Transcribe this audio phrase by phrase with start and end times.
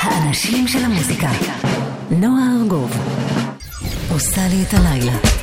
[0.00, 1.30] האנשים של המוזיקה.
[2.10, 2.90] נועה ארגוב
[4.12, 5.39] עושה לי את הלילה.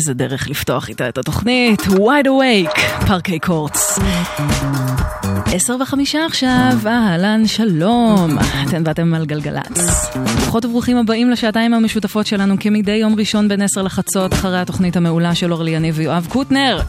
[0.00, 3.98] איזה דרך לפתוח איתה את התוכנית, wide awake, פארקי קורטס.
[5.52, 10.10] עשר וחמישה עכשיו, אהלן, שלום, אתם ואתם על גלגלצ.
[10.40, 15.34] ברוכות וברוכים הבאים לשעתיים המשותפות שלנו כמדי יום ראשון בין עשר לחצות, אחרי התוכנית המעולה
[15.34, 16.80] של אורלי יניב ויואב קוטנר.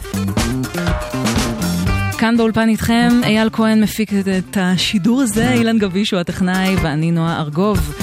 [2.18, 7.40] כאן באולפן איתכם, אייל כהן מפיק את השידור הזה, אילן גביש הוא הטכנאי ואני נועה
[7.40, 7.94] ארגוב.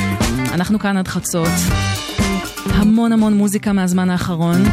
[0.53, 1.78] אנחנו כאן עד חצות.
[2.73, 4.63] המון המון מוזיקה מהזמן האחרון,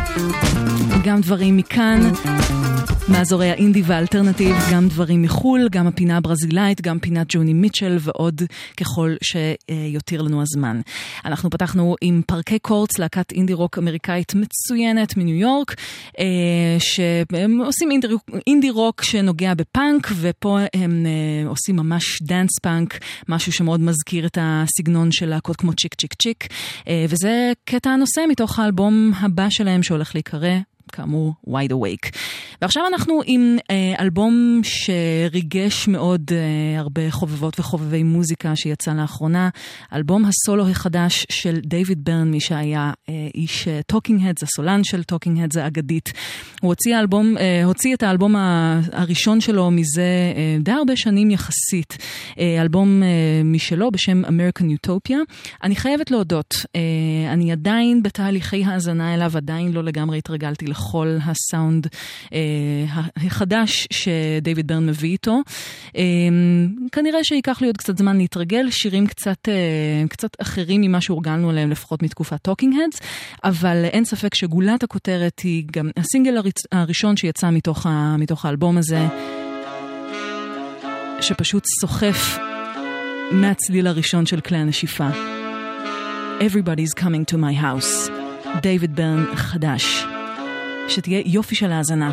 [1.04, 2.00] גם דברים מכאן,
[3.09, 8.43] מאזורי האינדי והאלטרנטיב, גם דברים מחו"ל, גם הפינה הברזילאית, גם פינת ג'וני מיטשל ועוד
[8.77, 10.81] ככל שיותיר לנו הזמן.
[11.25, 15.75] אנחנו פתחנו עם Parquet Courts, להקת אינדי רוק אמריקאית מצוינת מניו יורק,
[16.19, 16.25] אה,
[16.78, 18.06] שהם עושים אינדי,
[18.47, 22.98] אינדי רוק שנוגע בפאנק, ופה הם אה, עושים ממש dance punk,
[23.28, 26.47] משהו שמאוד מזכיר את הסגנון של להקות כמו Chk Chk Chk,
[26.88, 30.75] אה, וזה קטע הנושא מתוך האלבום הבא שלהם שהולך להיקרא.
[30.92, 32.16] כאמור, wide awake.
[32.62, 39.48] ועכשיו אנחנו עם אה, אלבום שריגש מאוד אה, הרבה חובבות וחובבי מוזיקה שיצא לאחרונה,
[39.92, 45.02] אלבום הסולו החדש של דיוויד ברן, מי שהיה אה, איש Talking אה, Heads, הסולן של
[45.04, 46.12] Talking Heads האגדית.
[46.60, 48.34] הוא הוציא, האלבום, אה, הוציא את האלבום
[48.92, 50.02] הראשון שלו מזה
[50.36, 51.98] אה, די הרבה שנים יחסית,
[52.38, 53.08] אה, אלבום אה,
[53.44, 55.16] משלו בשם American Utopia.
[55.62, 61.87] אני חייבת להודות, אה, אני עדיין בתהליכי האזנה אליו, עדיין לא לגמרי התרגלתי לכל הסאונד
[62.32, 62.38] אה,
[63.16, 65.41] החדש שדייוויד ברן מביא איתו.
[65.97, 66.03] אה,
[66.92, 71.70] כנראה שייקח לי עוד קצת זמן להתרגל, שירים קצת, אה, קצת אחרים ממה שהורגלנו עליהם,
[71.70, 73.00] לפחות מתקופת Talking Heads,
[73.44, 76.37] אבל אין ספק שגולת הכותרת היא גם הסינגל.
[76.72, 78.16] הראשון שיצא מתוך, ה...
[78.19, 79.06] מתוך האלבום הזה,
[81.20, 82.38] שפשוט סוחף
[83.32, 85.08] מהצליל הראשון של כלי הנשיפה.
[86.41, 88.10] Everybody's coming to my house.
[88.62, 90.06] דייוויד ברן חדש.
[90.88, 92.12] שתהיה יופי של האזנה.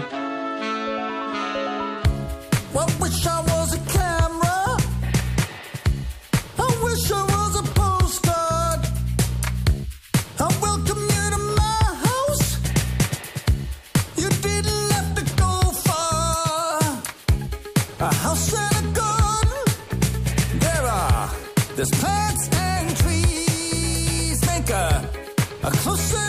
[21.78, 25.08] There's plants and trees make a,
[25.62, 26.28] a closer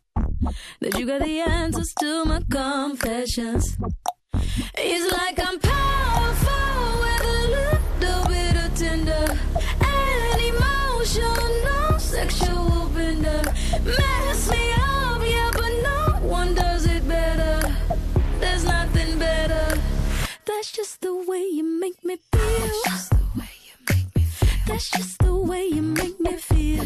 [0.79, 3.77] that you got the answers to my confessions.
[4.75, 9.37] It's like I'm powerful with a little bit of tender
[9.81, 13.41] and emotional sexual bender.
[13.85, 17.75] Mess me up, yeah, but no one does it better.
[18.39, 19.79] There's nothing better.
[20.45, 22.41] That's just the way you make me feel.
[22.51, 24.49] That's just the way you make me feel.
[24.67, 26.85] That's just the way you make me feel.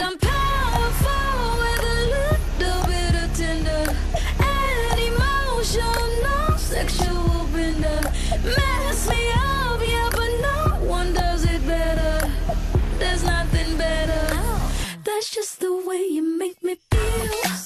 [15.21, 17.60] That's just the way you make me feel.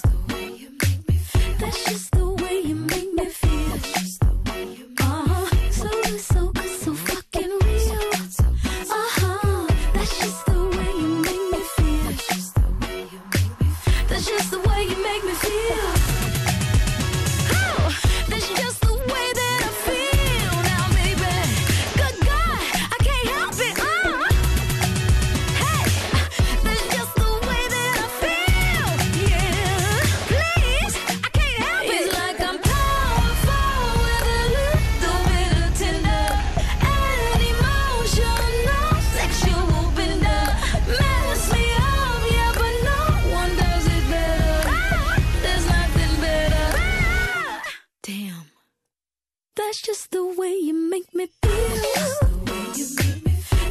[49.65, 51.51] That's just the way you make me feel.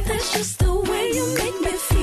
[0.05, 1.94] That's just the way you make me feel.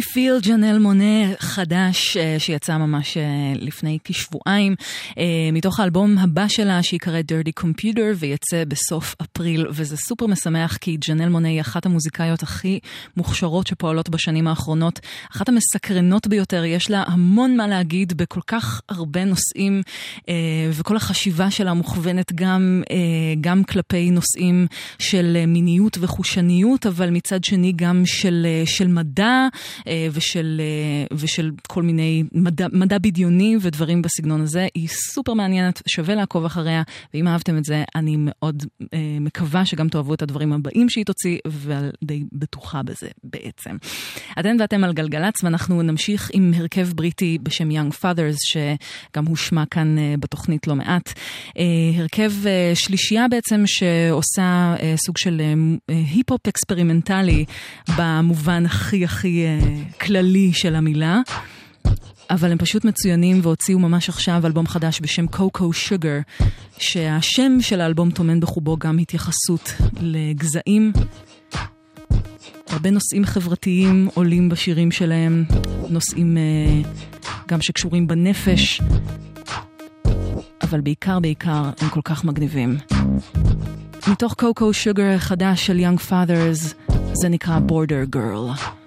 [0.00, 3.22] Feel ג'נל מונה חדש אה, שיצא ממש אה,
[3.54, 4.74] לפני כשבועיים
[5.18, 10.96] אה, מתוך האלבום הבא שלה שיקרא Dirty Computer ויצא בסוף אפריל וזה סופר משמח כי
[11.08, 12.78] ג'נל מונה היא אחת המוזיקאיות הכי
[13.16, 15.00] מוכשרות שפועלות בשנים האחרונות,
[15.32, 19.82] אחת המסקרנות ביותר, יש לה המון מה להגיד בכל כך הרבה נושאים
[20.72, 22.82] וכל החשיבה שלה מוכוונת גם,
[23.40, 24.66] גם כלפי נושאים
[24.98, 29.48] של מיניות וחושניות אבל מצד שני גם של, של מדע.
[29.86, 34.66] אה, ושל, אה, ושל כל מיני מדע, מדע בדיוני ודברים בסגנון הזה.
[34.74, 36.82] היא סופר מעניינת, שווה לעקוב אחריה,
[37.14, 41.38] ואם אהבתם את זה, אני מאוד אה, מקווה שגם תאהבו את הדברים הבאים שהיא תוציא,
[41.46, 43.76] ודי בטוחה בזה בעצם.
[44.40, 49.96] אתן ואתם על גלגלצ, ואנחנו נמשיך עם הרכב בריטי בשם Young Fathers, שגם הושמע כאן
[50.20, 51.12] בתוכנית לא מעט.
[51.98, 52.32] הרכב
[52.74, 55.42] שלישייה בעצם שעושה סוג של
[55.88, 57.44] היפ-הופ אקספרימנטלי
[57.98, 59.44] במובן הכי הכי
[60.00, 61.20] כללי של המילה.
[62.30, 66.18] אבל הם פשוט מצוינים והוציאו ממש עכשיו אלבום חדש בשם Cocoa Sugar,
[66.78, 70.92] שהשם של האלבום טומן בחובו גם התייחסות לגזעים.
[72.68, 75.44] הרבה נושאים חברתיים עולים בשירים שלהם,
[75.88, 76.36] נושאים
[77.48, 78.80] גם שקשורים בנפש,
[80.62, 82.76] אבל בעיקר בעיקר הם כל כך מגניבים.
[84.08, 88.81] מתוך קוקו שוגר החדש של Young Fathers, זה נקרא Border Girl.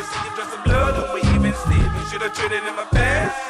[0.00, 2.08] never seen you dress in blood when we even sleep.
[2.10, 3.49] Should've traded in my pants.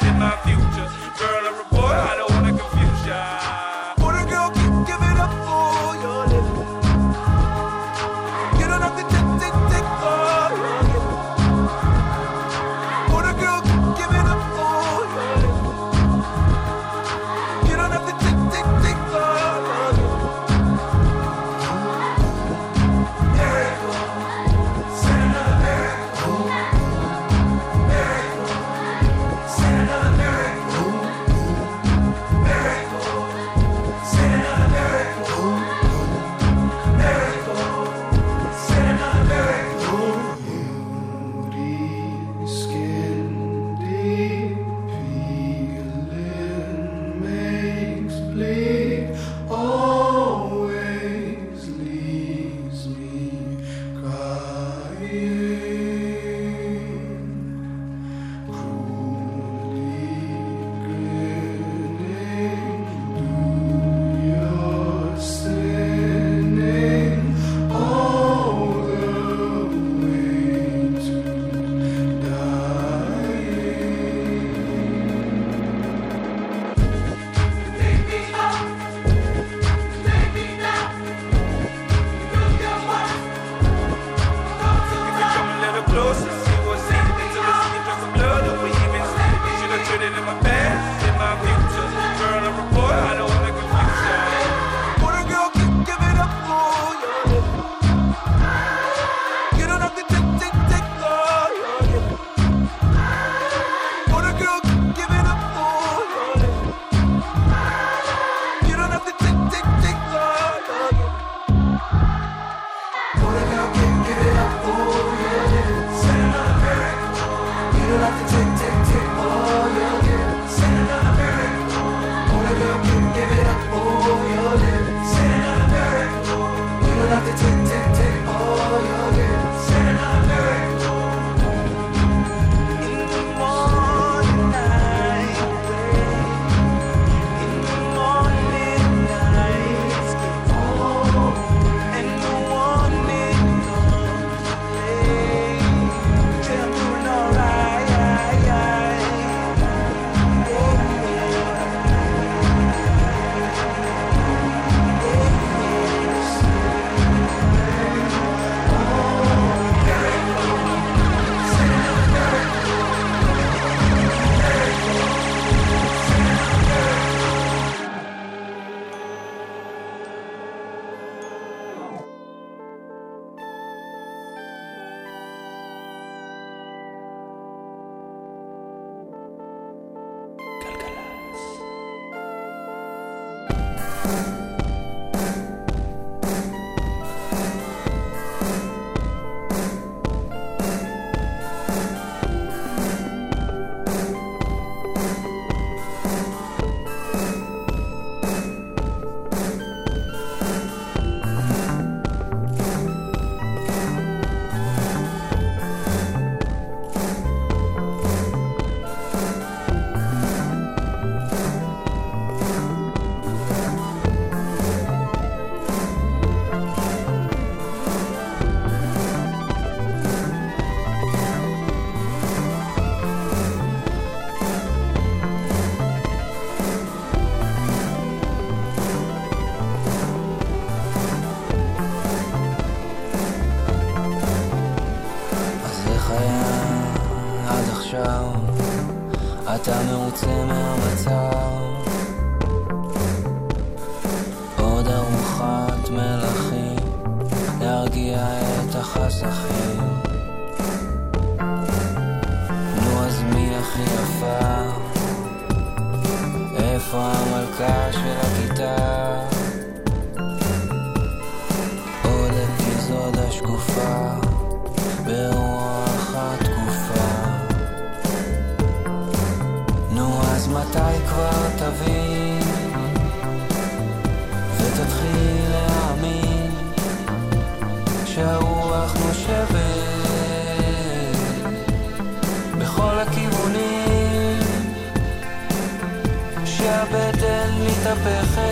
[287.91, 288.50] A aferrer.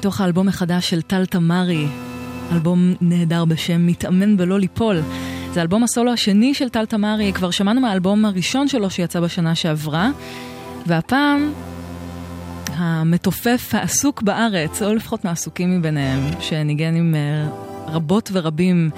[0.00, 1.86] מתוך האלבום החדש של טל תמרי,
[2.52, 5.00] אלבום נהדר בשם מתאמן בלא ליפול.
[5.52, 10.10] זה אלבום הסולו השני של טל תמרי, כבר שמענו מהאלבום הראשון שלו שיצא בשנה שעברה,
[10.86, 11.52] והפעם
[12.74, 17.48] המתופף העסוק בארץ, או לפחות מהעסוקים מביניהם, שניגן עם אה,
[17.86, 18.90] רבות ורבים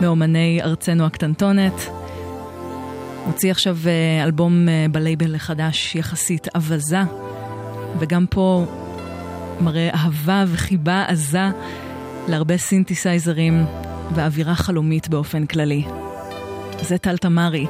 [0.00, 1.88] מאומני ארצנו הקטנטונת.
[3.26, 7.02] הוציא עכשיו אה, אלבום אה, בלייבל החדש יחסית אווזה,
[7.98, 8.66] וגם פה
[9.60, 11.48] מראה אהבה וחיבה עזה
[12.28, 13.64] להרבה סינתסייזרים
[14.14, 15.84] ואווירה חלומית באופן כללי.
[16.82, 17.66] זה טל תמרי.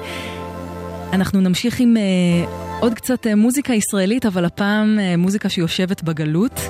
[1.12, 6.60] אנחנו נמשיך עם uh, עוד קצת uh, מוזיקה ישראלית, אבל הפעם uh, מוזיקה שיושבת בגלות.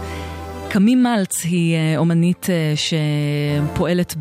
[0.75, 4.15] קמי מלץ היא אה, אומנית אה, שפועלת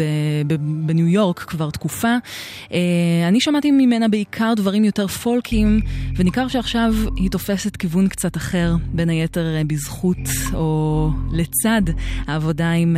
[0.86, 2.16] בניו יורק כבר תקופה.
[2.74, 2.80] אה,
[3.28, 5.80] אני שמעתי ממנה בעיקר דברים יותר פולקיים,
[6.16, 10.18] וניכר שעכשיו היא תופסת כיוון קצת אחר, בין היתר בזכות
[10.54, 11.82] או לצד
[12.28, 12.98] העבודה עם...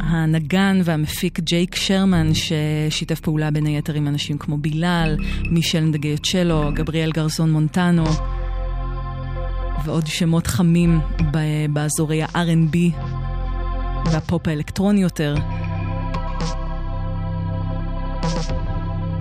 [0.00, 5.16] הנגן והמפיק ג'ייק שרמן, ששיתף פעולה בין היתר עם אנשים כמו בילאל,
[5.50, 8.04] מישל נדגיוצ'לו, גבריאל גרסון מונטנו.
[9.84, 11.00] ועוד שמות חמים
[11.72, 12.76] באזורי ה-R&B
[14.12, 15.34] והפופ האלקטרוני יותר.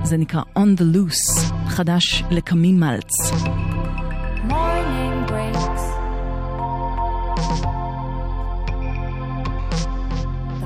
[0.03, 3.11] זה נקרא On the Loose, חדש לקמי מלץ.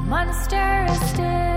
[0.09, 1.56] monster is still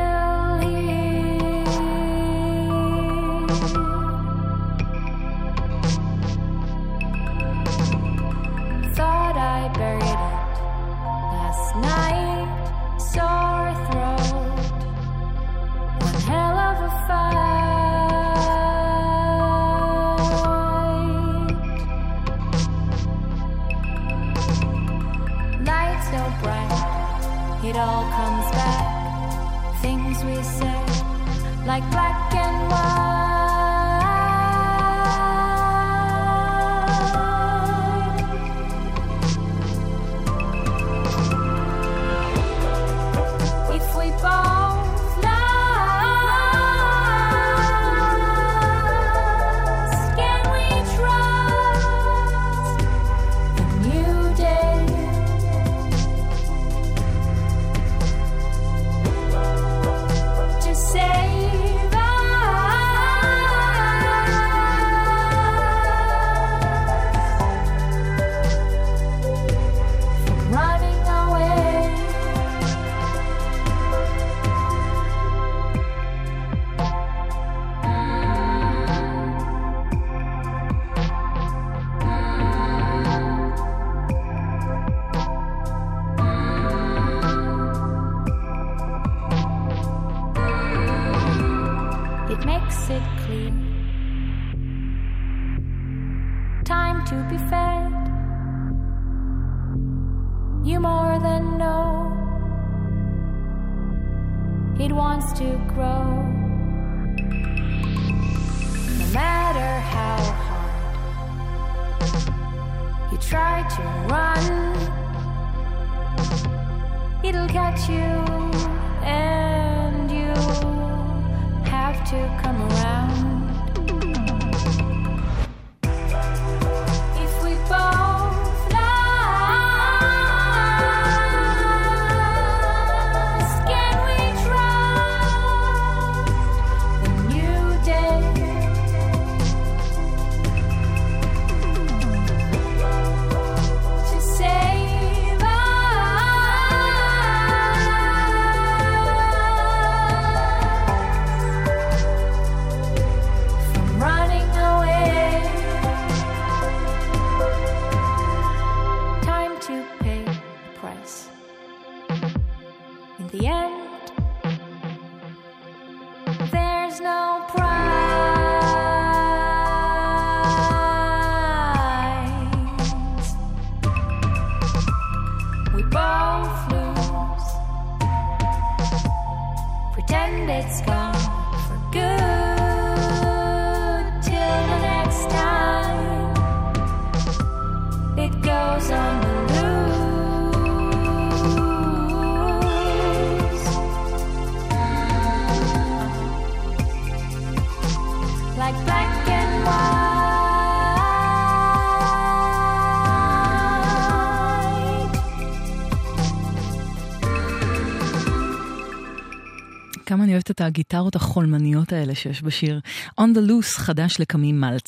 [210.11, 212.81] כמה אני אוהבת את הגיטרות החולמניות האלה שיש בשיר.
[213.21, 214.87] On the loose, חדש לקמים מלץ.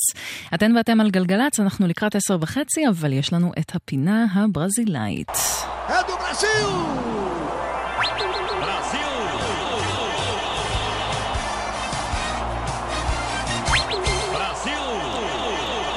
[0.55, 5.29] אתן ואתם על גלגלצ, אנחנו לקראת עשר וחצי, אבל יש לנו את הפינה הברזילאית.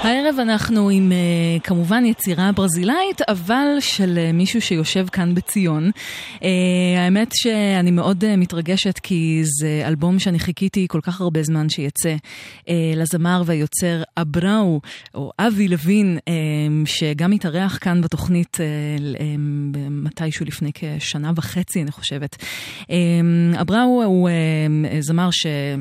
[0.06, 5.92] הערב אנחנו עם uh, כמובן יצירה ברזילאית, אבל של uh, מישהו שיושב כאן בציון.
[6.36, 6.42] Uh,
[6.98, 12.16] האמת שאני מאוד מתרגשת כי זה אלבום שאני חיכיתי כל כך הרבה זמן שיצא
[12.96, 14.82] לזמר והיוצר אבראו,
[15.16, 16.18] או אבי לוין,
[16.86, 18.58] שגם התארח כאן בתוכנית
[19.90, 22.36] מתישהו לפני כשנה וחצי, אני חושבת.
[23.62, 24.30] אבראו הוא
[25.00, 25.30] זמר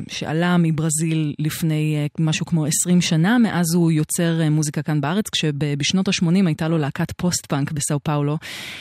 [0.07, 4.14] שעלה מברזיל לפני משהו כמו 20 שנה, מאז הוא יוצא...
[4.19, 8.37] יוצר אה, מוזיקה כאן בארץ, כשבשנות ה-80 הייתה לו להקת פוסט-פאנק בסאו פאולו.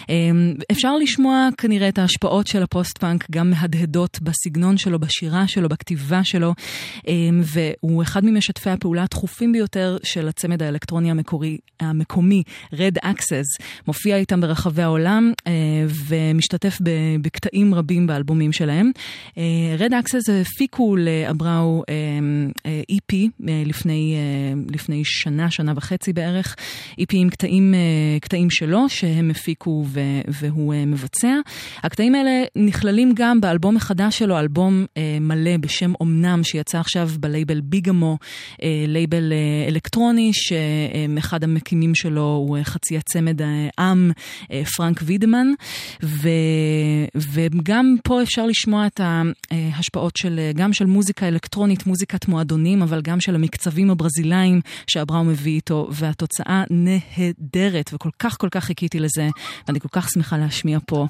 [0.09, 6.25] אמ, אפשר לשמוע כנראה את ההשפעות של הפוסט-פאנק גם מהדהדות בסגנון שלו, בשירה שלו, בכתיבה
[6.25, 6.55] שלו,
[7.09, 12.43] אמ, והוא אחד ממשתפי הפעולה התכופים ביותר של הצמד האלקטרוני המקורי, המקומי,
[12.73, 13.65] Red Axes.
[13.87, 15.53] מופיע איתם ברחבי העולם אה,
[16.09, 16.79] ומשתתף
[17.23, 18.91] בקטעים רבים באלבומים שלהם.
[19.39, 19.43] אה,
[19.79, 21.83] Red Axes הפיקו לאבראו
[22.93, 24.17] EP לפני,
[24.71, 26.57] לפני שנה, שנה וחצי בערך,
[27.01, 29.87] EP עם קטעים, אה, קטעים שלו שהם הפיקו
[30.29, 31.35] והוא אה, מבצע.
[31.83, 37.61] הקטעים האלה נכללים גם באלבום החדש שלו, אלבום אה, מלא בשם אומנם, שיצא עכשיו בלייבל
[37.61, 38.19] Bigamo,
[38.89, 39.33] לייבל
[39.69, 44.11] אלקטרוני, שאחד המקימים שלו הוא חצי הצמד Âme,
[44.77, 45.47] פרנק וידמן,
[46.03, 46.29] ו,
[47.15, 49.01] וגם פה אפשר לשמוע את
[49.51, 53.91] ההשפעות של, גם של מוזיקה אלקטרונית, מוזיקת מועדונים, אבל גם של המקצבים
[55.15, 59.29] הברזילאים, שאבראום מביא איתו, והתוצאה נהדרת, וכל כך כל כך חיכיתי לזה,
[59.69, 61.07] ואני כל כך שמחה להשמיע פה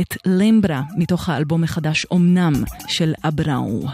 [0.00, 2.52] את למברה, מתוך האלבום החדש אמנם
[2.88, 3.86] של אבראו.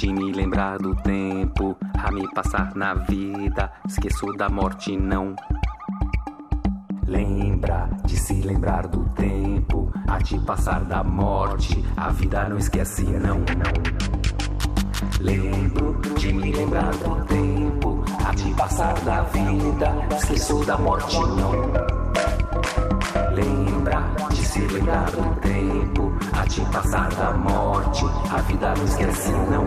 [0.00, 1.64] de me lembrar do tempo
[2.04, 3.64] a me passar na vida.
[3.90, 5.26] Esqueço da morte, não.
[7.16, 9.78] Lembra de se lembrar do tempo
[10.14, 11.74] a te passar da morte.
[11.96, 14.35] A vida não esquece, não, não.
[15.20, 21.52] Lembro de me lembrar do tempo, a te passar da vida, esqueço da morte não.
[23.32, 29.32] Lembra de se lembrar do tempo, a te passar da morte, a vida não esquece
[29.32, 29.64] não.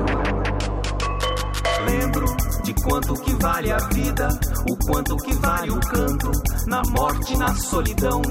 [1.86, 2.26] Lembro
[2.64, 4.28] de quanto que vale a vida,
[4.70, 6.32] o quanto que vale o canto,
[6.68, 8.22] na morte, na solidão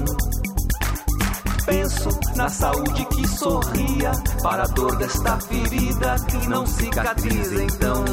[1.65, 8.03] penso na saúde que sorria para a dor desta ferida que não cicatriza então.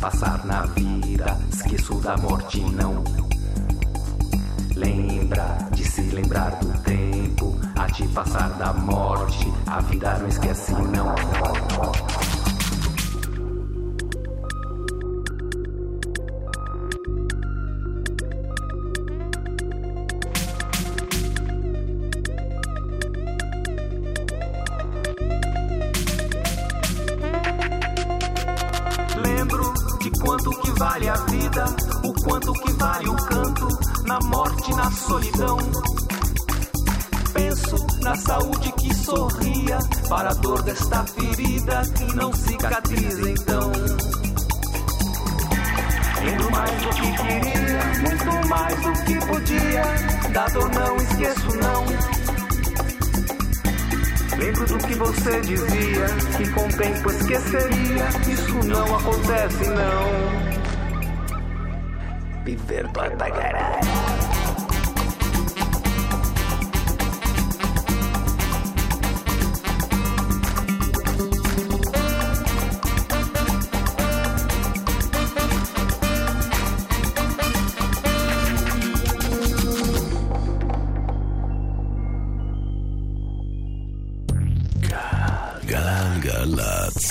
[0.00, 3.04] passar na vida, esqueço da morte não.
[4.74, 10.72] Lembra de se lembrar do tempo, a te passar da morte, a vida não esquece
[10.72, 11.14] não.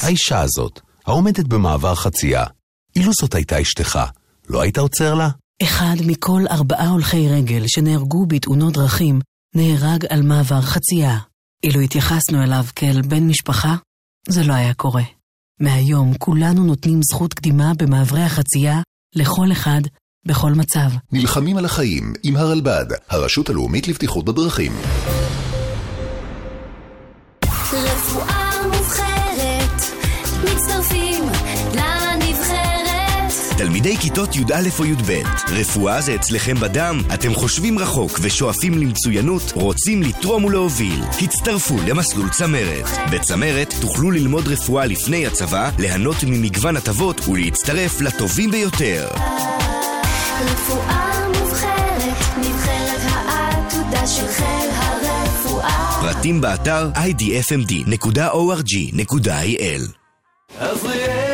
[0.04, 2.46] האישה הזאת, העומדת במעבר חצייה,
[2.96, 4.00] אילו זאת הייתה אשתך,
[4.50, 5.30] לא היית עוצר לה?
[5.64, 9.20] אחד מכל ארבעה הולכי רגל שנהרגו בתאונות דרכים
[9.56, 11.18] נהרג על מעבר חצייה.
[11.64, 13.76] אילו התייחסנו אליו כאל בן משפחה,
[14.30, 15.04] זה לא היה קורה.
[15.60, 18.82] מהיום כולנו נותנים זכות קדימה במעברי החצייה
[19.16, 19.82] לכל אחד,
[20.26, 20.90] בכל מצב.
[21.12, 24.72] נלחמים על החיים עם הרלב"ד, הרשות הלאומית לבטיחות בדרכים.
[33.60, 37.02] תלמידי כיתות י"א או י"ב, רפואה זה אצלכם בדם?
[37.14, 39.52] אתם חושבים רחוק ושואפים למצוינות?
[39.56, 41.02] רוצים לתרום ולהוביל?
[41.22, 42.86] הצטרפו למסלול צמרת.
[43.12, 49.08] בצמרת תוכלו ללמוד רפואה לפני הצבא, ליהנות ממגוון הטבות ולהצטרף לטובים ביותר.
[50.46, 56.02] רפואה מובחרת, נבחרת העתודה של חיל הרפואה.
[56.02, 58.00] פרטים באתר idfmd.org.il
[60.60, 61.29] עזריאלי,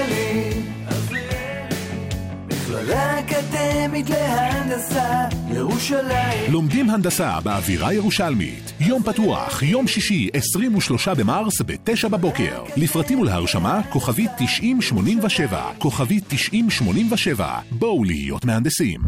[3.96, 6.52] אקדמית להנדסה, ירושלים.
[6.52, 8.74] לומדים הנדסה באווירה ירושלמית.
[8.80, 12.64] יום פתוח, יום שישי, 23 במרס, ב-9 בבוקר.
[12.78, 17.60] לפרטים ולהרשמה, כוכבית 9087, כוכבית 9087.
[17.72, 19.02] בואו להיות מהנדסים.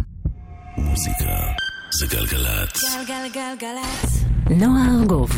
[0.77, 1.35] מוזיקה
[1.99, 2.95] זה גלגלצ.
[3.07, 4.23] גלגלגלגלצ.
[4.49, 5.31] נועה ארגוב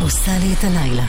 [0.00, 1.06] עושה לי את הלילה.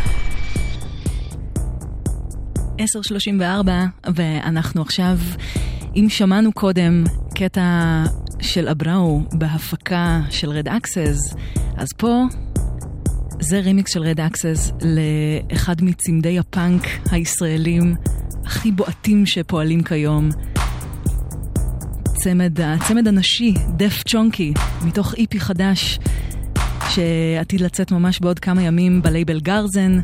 [2.77, 3.69] 10.34,
[4.15, 5.17] ואנחנו עכשיו,
[5.95, 7.03] אם שמענו קודם
[7.36, 8.03] קטע
[8.39, 11.36] של אבראו בהפקה של Red Axes,
[11.77, 12.23] אז פה
[13.39, 16.81] זה רימיקס של Red Axes לאחד מצמדי הפאנק
[17.12, 17.95] הישראלים
[18.45, 20.29] הכי בועטים שפועלים כיום.
[22.23, 24.54] צמד, הצמד הנשי, Deaf Chonky,
[24.86, 25.99] מתוך EP חדש,
[26.89, 29.99] שעתיד לצאת ממש בעוד כמה ימים בלייבל גרזן.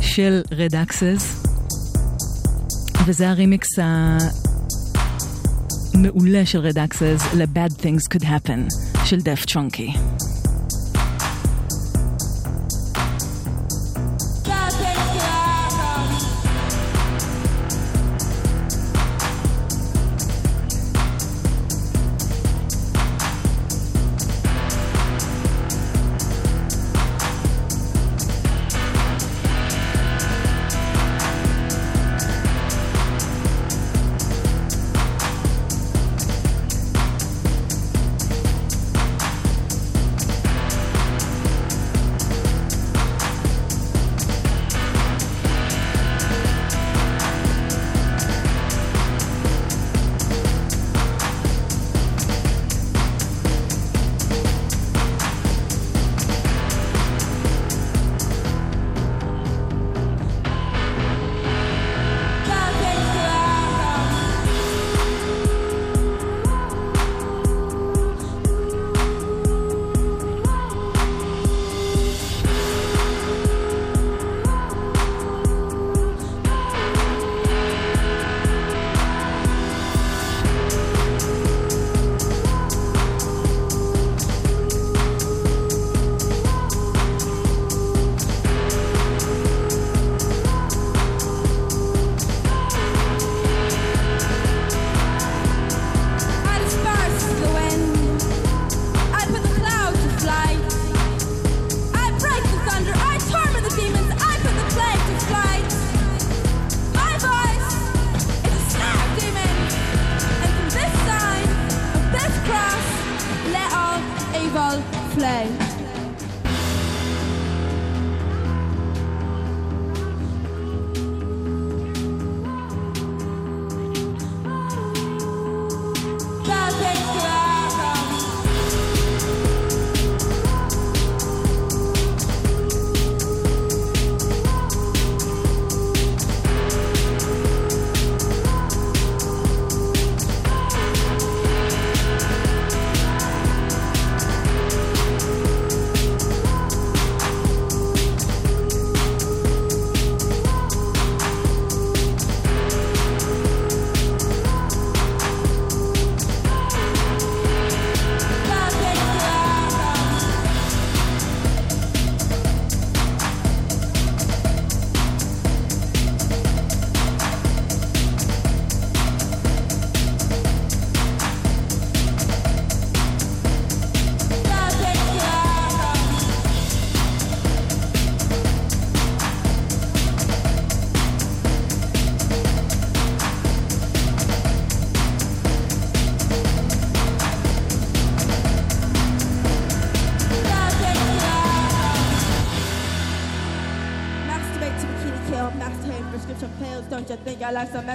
[0.00, 1.53] של Red Axes,
[3.06, 3.78] וזה הרימיקס
[5.94, 9.92] המעולה של Red Axes ל-Bad Things Could Happen של Deaf Chonky.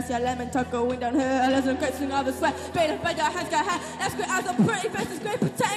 [0.10, 1.48] Some messy lemon tuck going down here?
[1.50, 2.56] Listen, great swing of the sweat.
[2.74, 3.82] Beat up by your hands, got hat.
[4.00, 5.40] That's great as a pretty face is great.
[5.40, 5.69] Pretend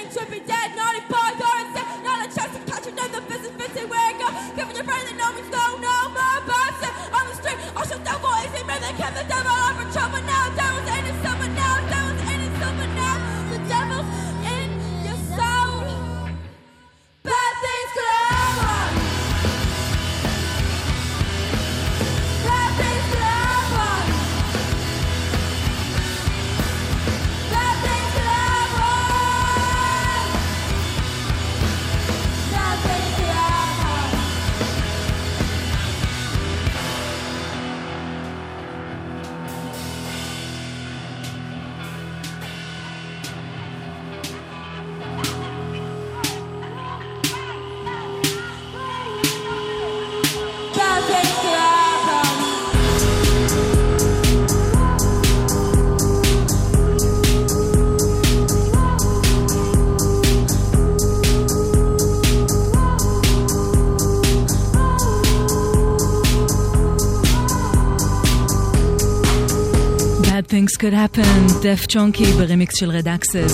[70.73, 73.53] Things Could Happen, Deaf Chonky ברמיקס של Red Axes.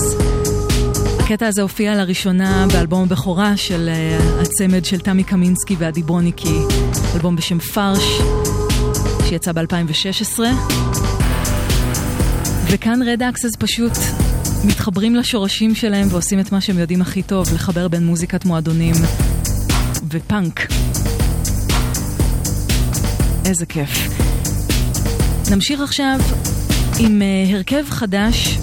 [1.20, 6.60] הקטע הזה הופיע לראשונה באלבום הבכורה של uh, הצמד של תמי קמינסקי ועדי ברוניקי,
[7.16, 8.04] אלבום בשם פרש,
[9.30, 10.40] שיצא ב-2016.
[12.72, 13.94] וכאן Red Axes פשוט
[14.66, 18.96] מתחברים לשורשים שלהם ועושים את מה שהם יודעים הכי טוב, לחבר בין מוזיקת מועדונים
[20.10, 20.68] ופאנק.
[23.46, 24.10] איזה כיף.
[25.52, 26.20] נמשיך עכשיו
[27.00, 28.58] עם אה, הרכב חדש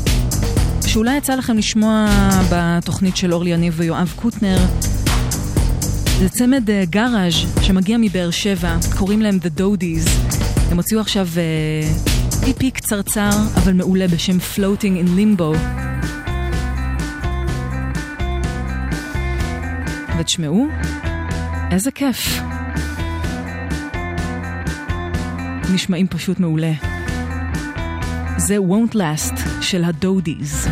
[0.86, 2.06] שאולי יצא לכם לשמוע
[2.52, 4.58] בתוכנית של אורלי יניב ויואב קוטנר.
[6.18, 10.10] זה צמד אה, גאראז' שמגיע מבאר שבע, קוראים להם The Dodies.
[10.70, 15.58] הם הוציאו עכשיו אה, איפי קצרצר אבל מעולה בשם Floating in Limbo.
[20.18, 20.66] ותשמעו,
[21.70, 22.40] איזה כיף.
[25.74, 26.95] נשמעים פשוט מעולה.
[28.46, 30.68] זה Won't Last של הדודיז.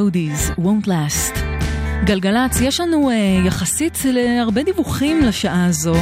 [0.00, 1.38] הדודיז, won't last.
[2.04, 5.94] גלגלצ, יש לנו uh, יחסית להרבה דיווחים לשעה הזו,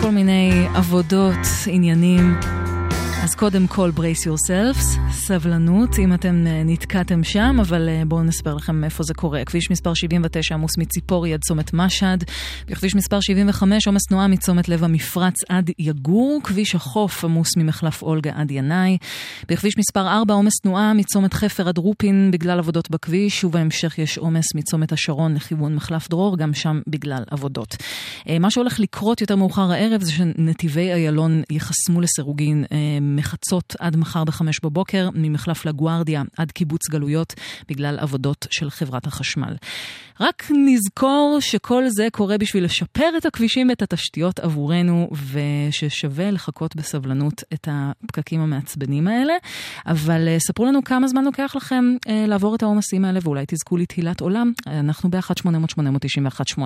[0.00, 2.38] כל מיני עבודות, עניינים.
[3.24, 8.54] אז קודם כל brace yourselves, סבלנות, אם אתם אה, נתקעתם שם, אבל אה, בואו נספר
[8.54, 9.44] לכם איפה זה קורה.
[9.44, 12.24] כביש מספר 79 עמוס מציפורי עד צומת משהד,
[12.68, 18.32] בכביש מספר 75 עומס תנועה מצומת לב המפרץ עד יגור, כביש החוף עמוס ממחלף אולגה
[18.34, 18.98] עד ינאי,
[19.48, 24.54] בכביש מספר 4 עומס תנועה מצומת חפר עד רופין בגלל עבודות בכביש, ובהמשך יש עומס
[24.54, 27.76] מצומת השרון לכיוון מחלף דרור, גם שם בגלל עבודות.
[28.28, 32.64] אה, מה שהולך לקרות יותר מאוחר הערב זה שנתיבי איילון ייחסמו לסירוגין
[33.00, 37.34] מחצות עד מחר בחמש בבוקר, ממחלף לגוארדיה עד קיבוץ גלויות,
[37.68, 39.54] בגלל עבודות של חברת החשמל.
[40.20, 47.42] רק נזכור שכל זה קורה בשביל לשפר את הכבישים ואת התשתיות עבורנו, וששווה לחכות בסבלנות
[47.54, 49.32] את הפקקים המעצבנים האלה.
[49.86, 53.76] אבל uh, ספרו לנו כמה זמן לוקח לכם uh, לעבור את העומסים האלה, ואולי תזכו
[53.76, 54.52] לתהילת עולם.
[54.66, 56.60] אנחנו ב-1-800-891-8.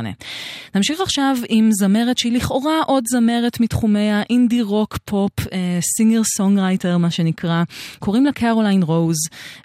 [0.75, 5.33] נמשיך עכשיו עם זמרת שהיא לכאורה עוד זמרת מתחומי האינדי רוק פופ,
[5.81, 7.63] singer songwriter מה שנקרא.
[7.99, 9.17] קוראים לה קרוליין רוז,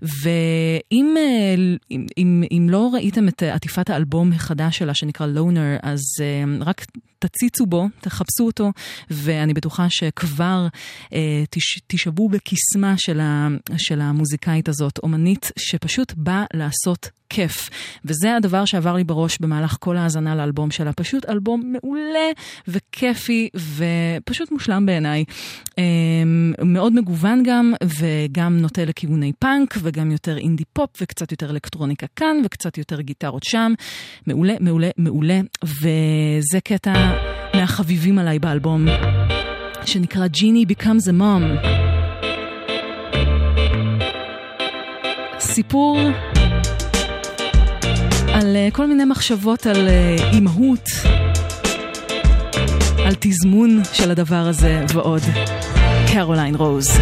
[0.02, 1.16] ואם
[1.92, 6.86] אם, אם, אם לא ראיתם את עטיפת האלבום החדש שלה שנקרא Loner, אז uh, רק
[7.28, 8.72] תציצו בו, תחפשו אותו,
[9.12, 10.68] ואני בטוחה שכבר
[11.06, 11.14] uh,
[11.50, 13.48] תש, תשבו בקסמה של, ה,
[13.78, 17.70] של המוזיקאית הזאת, אומנית שפשוט באה לעשות כיף.
[18.06, 20.94] וזה הדבר שעבר לי בראש במהלך כל ההאזנה לאלבום שלה.
[20.94, 22.30] פשוט אלבום מעולה
[22.68, 25.24] וכיפי ופשוט מושלם בעיניי.
[25.78, 32.08] אמ, מאוד מגוון גם, וגם נוטה לכיווני פאנק, וגם יותר אינדי פופ, וקצת יותר אלקטרוניקה
[32.16, 33.74] כאן, וקצת יותר גיטרות שם.
[34.28, 35.40] מעולה, מעולה, מעולה.
[35.64, 37.13] וזה קטע
[37.56, 38.86] מהחביבים עליי באלבום,
[39.86, 41.68] שנקרא ג'יני Becomes a Mom.
[45.40, 46.00] סיפור
[48.34, 50.90] על uh, כל מיני מחשבות על uh, אימהות,
[53.06, 55.22] על תזמון של הדבר הזה ועוד.
[56.14, 56.98] קרוליין רוז.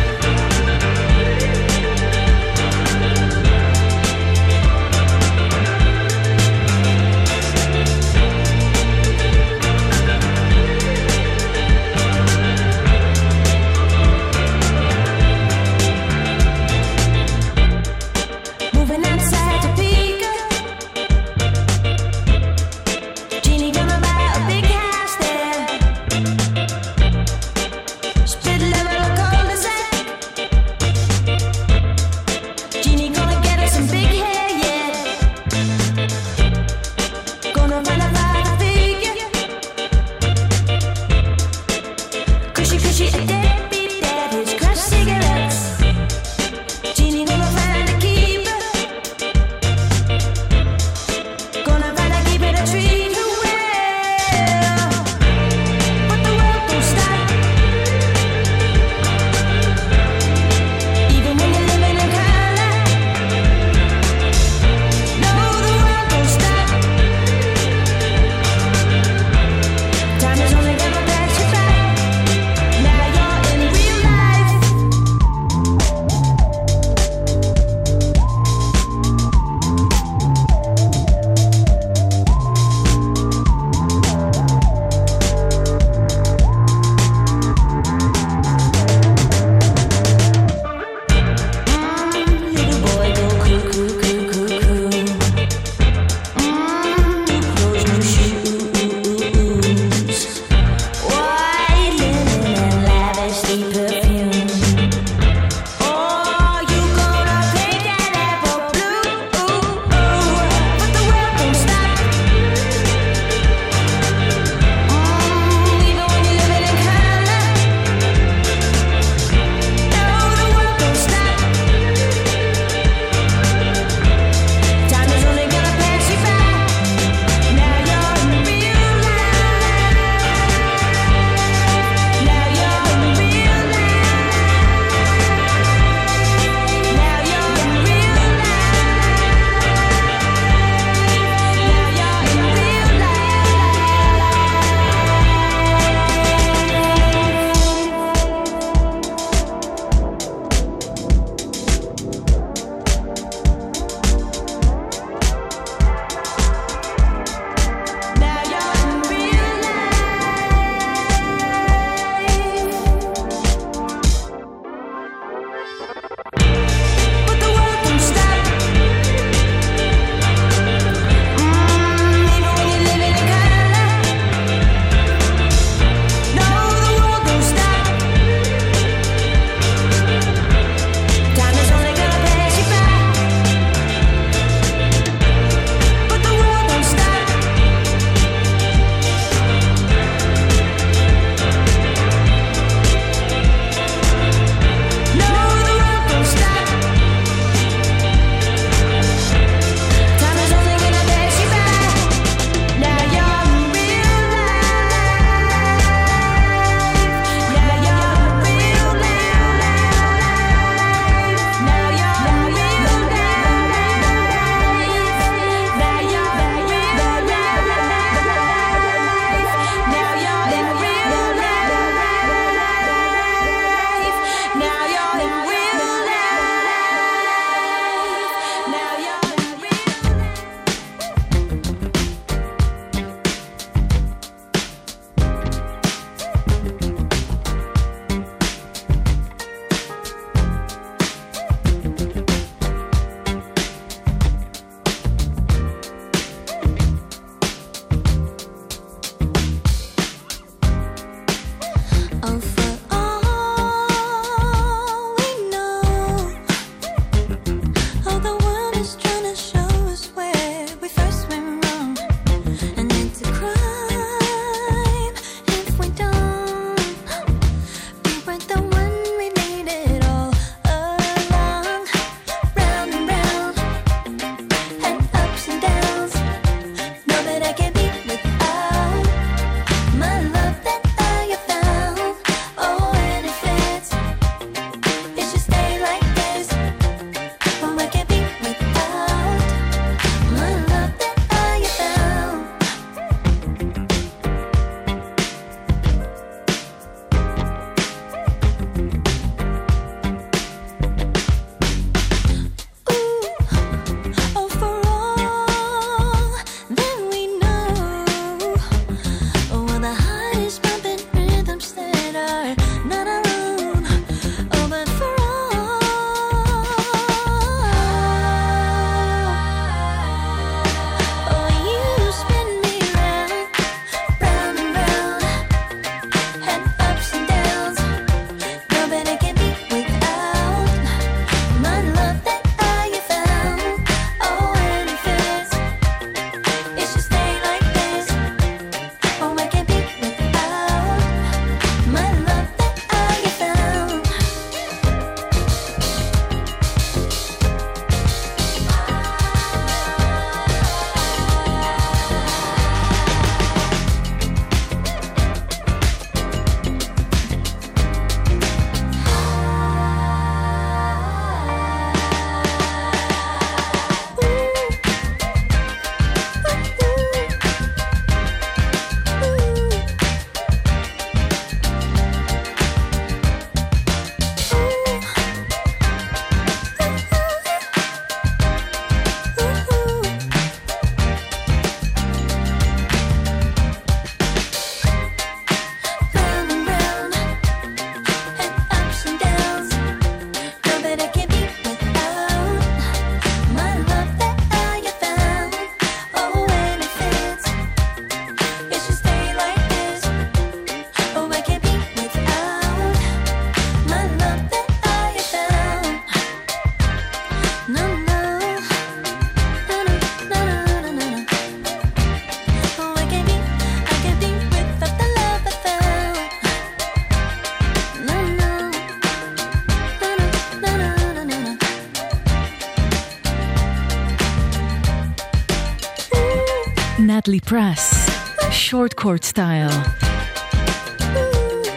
[427.51, 428.09] פרס,
[428.51, 429.69] שורט קורט סטייל.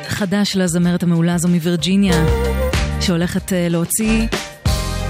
[0.09, 2.14] חדש לזמרת המעולה הזו מווירג'יניה,
[3.01, 4.27] שהולכת אה, להוציא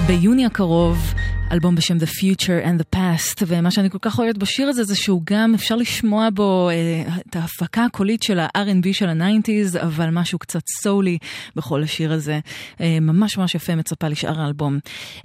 [0.07, 1.14] ביוני הקרוב
[1.55, 4.97] אלבום בשם The Future and the Past, ומה שאני כל כך אוהבת בשיר הזה זה
[4.97, 10.39] שהוא גם, אפשר לשמוע בו אה, את ההפקה הקולית של ה-R&B של ה-90's, אבל משהו
[10.39, 11.19] קצת סולי
[11.57, 12.41] בכל השיר הזה.
[12.81, 14.79] אה, ממש ממש יפה, מצפה לשאר האלבום.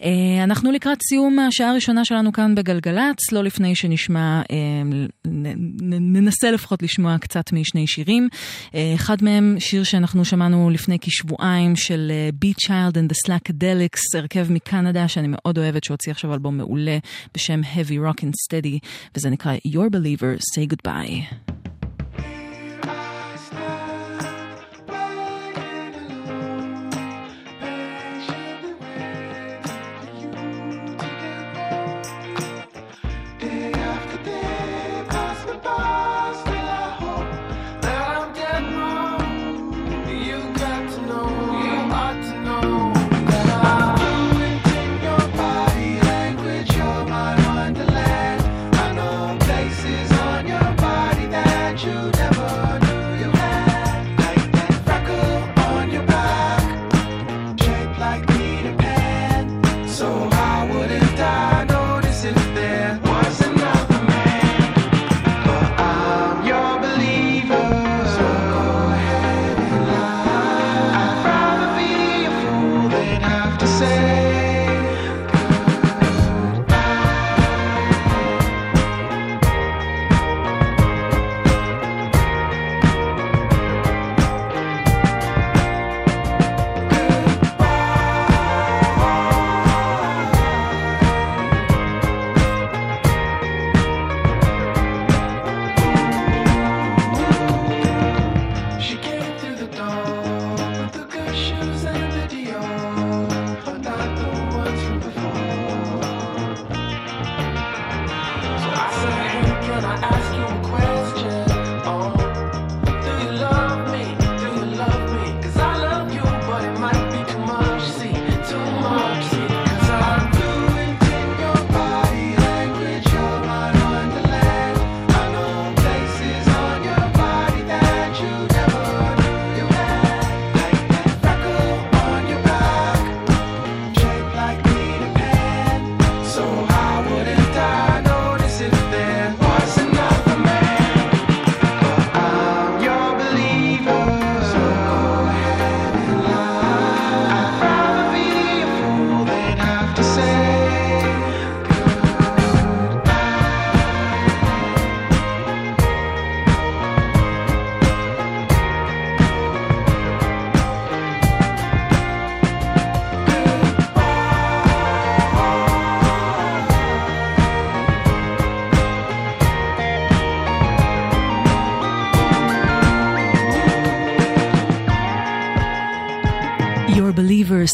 [0.04, 4.56] אה, אנחנו לקראת סיום השעה הראשונה שלנו כאן בגלגלצ, לא לפני שנשמע, אה,
[5.28, 8.30] נ, ננסה לפחות לשמוע קצת משני שירים.
[8.76, 14.18] אה, אחד מהם, שיר שאנחנו שמענו לפני כשבועיים של אה, Beat Child and the Slackadelics,
[14.18, 16.99] הרכב מקנדה שאני מאוד אוהבת, שהוציא עכשיו אלבום מעולה
[17.35, 18.79] בשם Heavy Rock and Steady,
[19.17, 21.58] וזה נקרא Your Believer, Say Goodbye.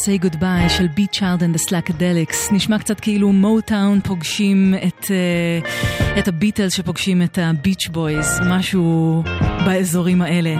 [0.06, 2.53] Say Goodbye של צ'יילד and the Slackadelics.
[2.53, 9.24] נשמע קצת כאילו מוטאון פוגשים את, uh, את הביטלס שפוגשים את הביץ' בויז, משהו
[9.66, 10.56] באזורים האלה.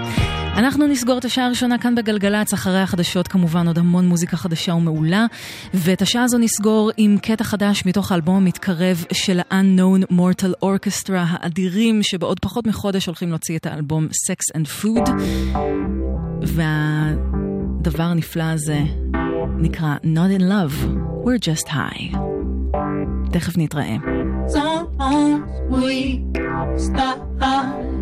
[0.56, 5.26] אנחנו נסגור את השעה הראשונה כאן בגלגלצ, אחרי החדשות כמובן עוד המון מוזיקה חדשה ומעולה,
[5.74, 12.04] ואת השעה הזו נסגור עם קטע חדש מתוך האלבום המתקרב של ה-Unknown Mortal Orchestra האדירים,
[12.04, 15.10] שבעוד פחות מחודש הולכים להוציא את האלבום Sex and Food,
[16.42, 18.80] והדבר הנפלא הזה
[19.59, 20.75] נקרא Not in Love,
[21.25, 22.17] We're Just High.
[23.33, 23.97] תכף נתראה.
[24.49, 26.25] Sometimes we
[26.77, 27.21] start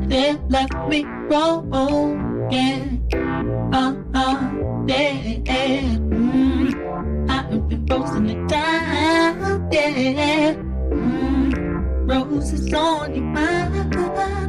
[0.08, 3.02] they left me broken.
[3.72, 4.36] Uh, uh,
[4.86, 5.82] yeah.
[6.08, 10.54] Mm, I've been frozen to time, yeah.
[10.90, 13.94] Mm, roses on your mind,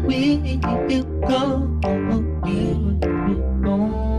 [0.06, 1.04] where you go, you
[3.64, 4.12] go.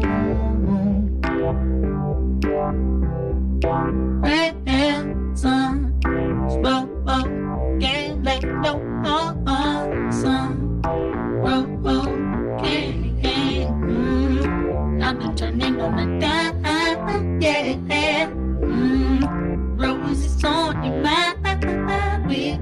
[19.77, 22.59] roses on your mind, where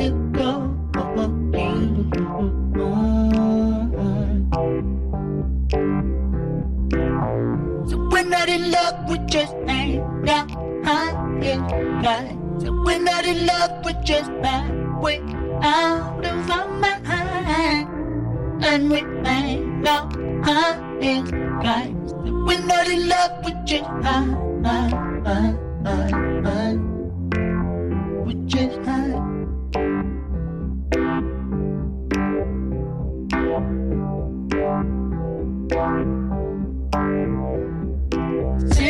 [0.00, 0.73] you go,
[8.44, 10.50] not in love, we just ain't that
[10.84, 11.60] high in
[12.02, 12.36] life.
[12.60, 14.70] So we're not in love, we're just bad.
[15.00, 15.18] we
[15.62, 17.88] out of our mind.
[18.62, 20.14] And we ain't not
[20.44, 21.24] high in
[21.62, 21.96] life.
[22.06, 24.90] So we're not in love, We just high, high,
[25.24, 26.10] high, high,
[26.44, 26.76] high.
[28.24, 29.20] We just high.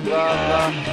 [0.00, 0.85] blá blá.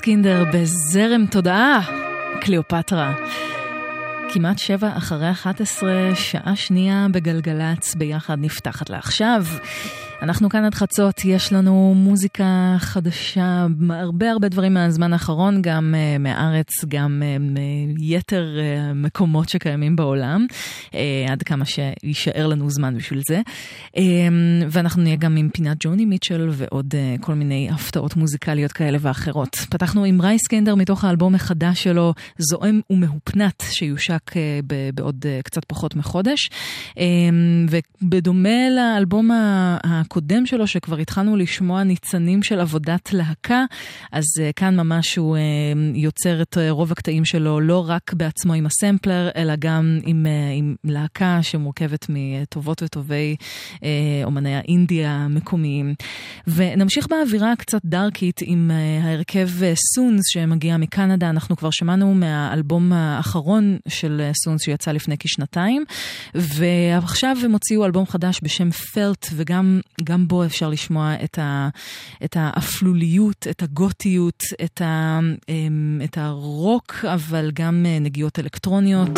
[0.00, 1.80] קינדר בזרם תודעה,
[2.40, 3.14] קליאופטרה.
[4.32, 9.44] כמעט שבע אחרי 11, שעה שנייה בגלגלצ ביחד נפתחת לעכשיו.
[10.22, 16.18] אנחנו כאן עד חצות, יש לנו מוזיקה חדשה, הרבה הרבה דברים מהזמן האחרון, גם uh,
[16.18, 17.58] מהארץ, גם uh,
[17.98, 20.46] מיתר uh, מקומות שקיימים בעולם,
[20.86, 20.94] uh,
[21.30, 23.40] עד כמה שיישאר לנו זמן בשביל זה.
[23.96, 24.00] Uh,
[24.70, 29.56] ואנחנו נהיה גם עם פינת ג'וני מיטשל ועוד uh, כל מיני הפתעות מוזיקליות כאלה ואחרות.
[29.56, 34.36] פתחנו עם רייס קנדר מתוך האלבום החדש שלו, זועם ומהופנת, שיושק uh,
[34.94, 36.50] בעוד uh, קצת פחות מחודש.
[36.94, 36.98] Uh,
[38.02, 39.76] ובדומה לאלבום ה...
[40.06, 43.64] הקודם שלו, שכבר התחלנו לשמוע ניצנים של עבודת להקה,
[44.12, 45.40] אז uh, כאן ממש הוא uh,
[45.94, 50.26] יוצר את uh, רוב הקטעים שלו לא רק בעצמו עם הסמפלר, אלא גם עם,
[50.58, 53.36] עם להקה שמורכבת מטובות וטובי
[54.24, 55.94] אומני האינדיה המקומיים.
[56.46, 58.70] ונמשיך באווירה קצת דארקית עם
[59.02, 59.48] ההרכב
[59.94, 61.30] סונס שמגיע מקנדה.
[61.30, 65.84] אנחנו כבר שמענו מהאלבום האחרון של סונס שיצא לפני כשנתיים,
[66.34, 71.68] ועכשיו הם הוציאו אלבום חדש בשם Felt, וגם גם בו אפשר לשמוע את, ה,
[72.24, 79.10] את האפלוליות, את הגותיות, את, ה, אמ, את הרוק, אבל גם אה, נגיעות אלקטרוניות.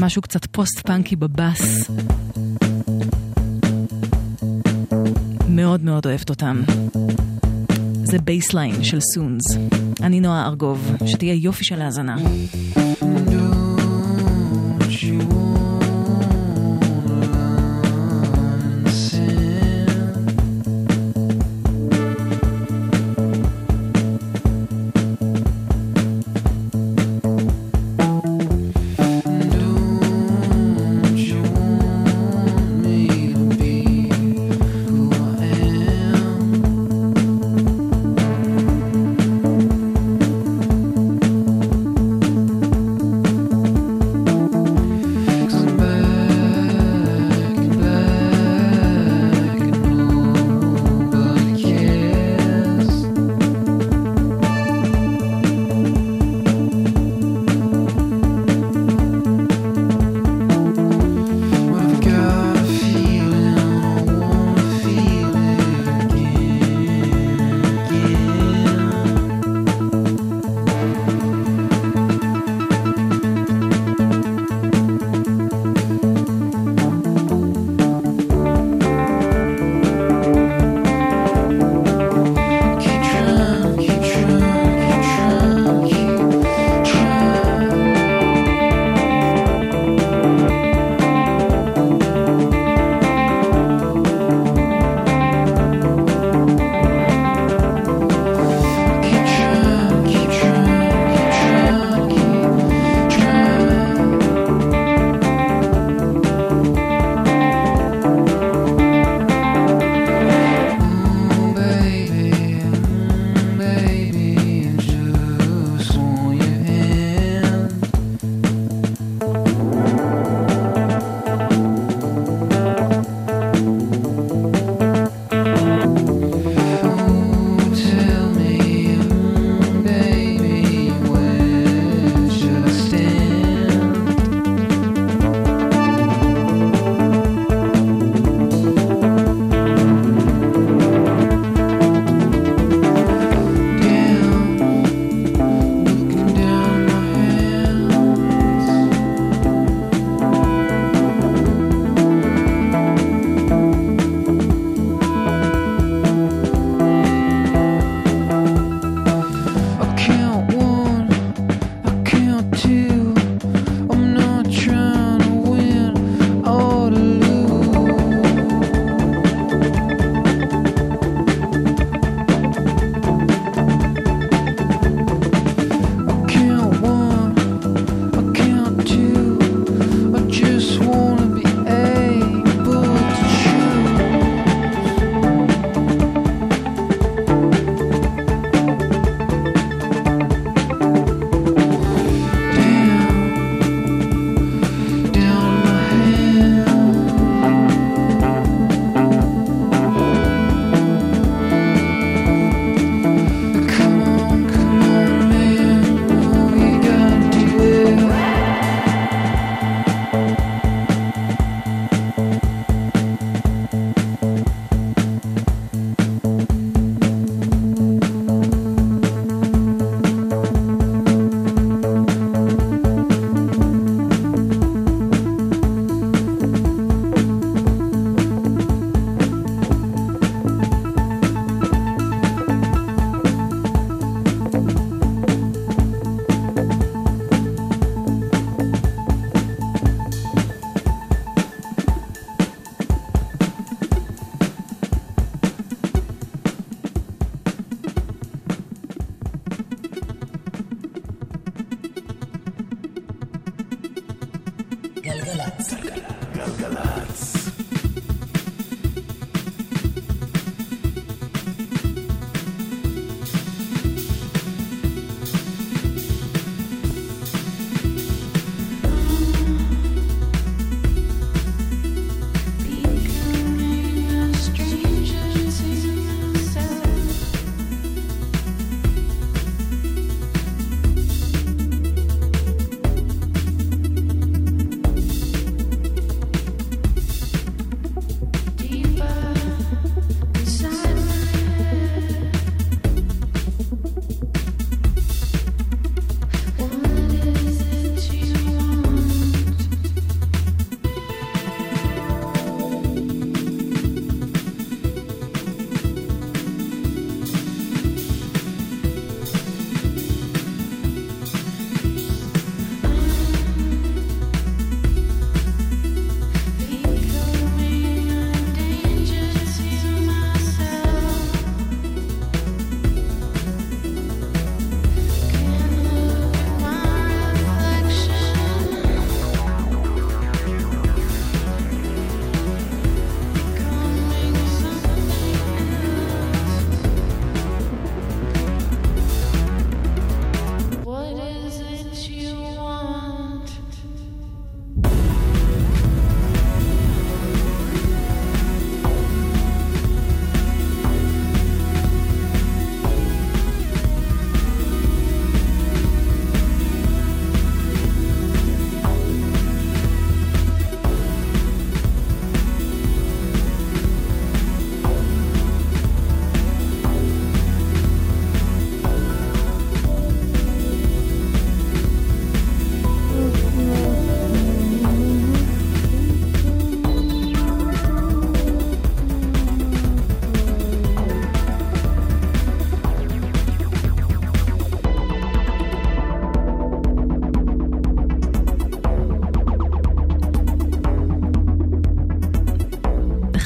[0.00, 1.90] משהו קצת פוסט-פאנקי בבאס.
[5.48, 6.62] מאוד מאוד אוהבת אותם.
[8.04, 9.44] זה Baseline של Suuns.
[10.02, 12.16] אני נועה ארגוב, שתהיה יופי של האזנה.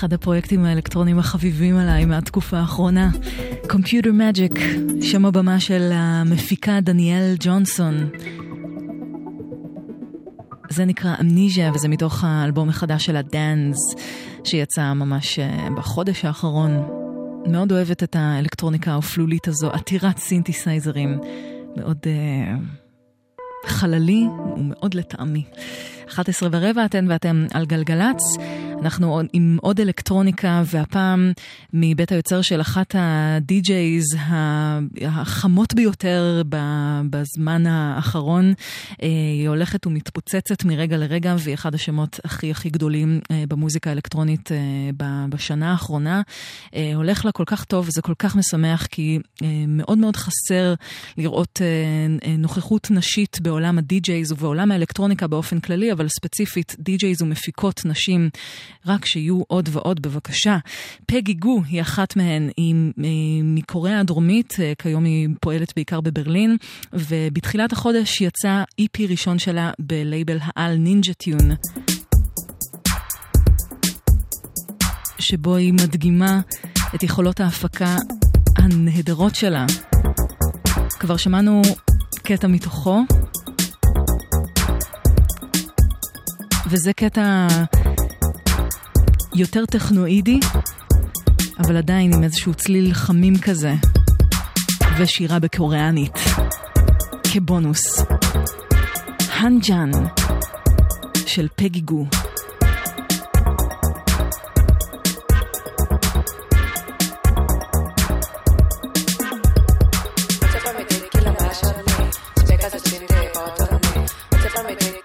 [0.09, 3.11] אחד הפרויקטים האלקטרונים החביבים עליי מהתקופה האחרונה.
[3.65, 4.61] Computer Magic,
[5.03, 8.09] שם הבמה של המפיקה דניאל ג'ונסון.
[10.71, 13.79] זה נקרא אמניזיה וזה מתוך האלבום החדש של הדאנס
[14.45, 16.83] שיצא ממש אה, בחודש האחרון.
[17.47, 21.19] מאוד אוהבת את האלקטרוניקה האופלולית הזו, עתירת סינתסייזרים.
[21.77, 25.45] מאוד uh, חללי ומאוד לטעמי.
[26.09, 28.23] 11 ורבע אתן ואתם על גלגלצ.
[28.83, 31.33] אנחנו עם עוד אלקטרוניקה, והפעם
[31.73, 34.05] מבית היוצר של אחת הדי-ג'ייז
[35.03, 36.43] החמות ביותר
[37.11, 38.53] בזמן האחרון.
[39.03, 44.53] אה, היא הולכת ומתפוצצת מרגע לרגע, והיא אחד השמות הכי הכי גדולים אה, במוזיקה האלקטרונית
[44.53, 44.57] אה,
[45.29, 46.23] בשנה האחרונה.
[46.95, 49.19] הולך לה כל כך טוב, וזה כל כך משמח, כי
[49.69, 50.75] מאוד מאוד חסר
[51.19, 51.61] לראות
[52.39, 58.31] נוכחות נשית בעולם הדי-ג'ייז ובעולם האלקטרוניקה באופן כללי, אבל ספציפית די-ג'ייז ומפיקות נשים
[58.87, 60.59] רק שיהיו עוד ועוד בבקשה.
[61.07, 62.75] פגי גו היא אחת מהן, היא
[63.45, 66.57] מקוריאה הדרומית, אה, כיום היא פועלת בעיקר בברלין,
[66.93, 71.51] ובתחילת החודש יצא EP ראשון שלה בלייבל העל נינג'ה טיון.
[75.19, 76.41] שבו היא מדגימה
[76.95, 77.97] את יכולות ההפקה
[78.57, 79.67] הנהדרות שלה.
[80.91, 81.63] כבר שמענו
[82.23, 83.05] קטע מתוכו,
[86.67, 87.47] וזה קטע
[89.35, 90.41] יותר טכנואידי,
[91.59, 93.75] אבל עדיין עם איזשהו צליל חמים כזה,
[94.99, 96.19] ושירה בקוריאנית,
[97.33, 98.03] כבונוס.
[99.31, 99.91] האנג'אן
[101.27, 102.07] של פגי גו.
[114.69, 114.98] Thank you.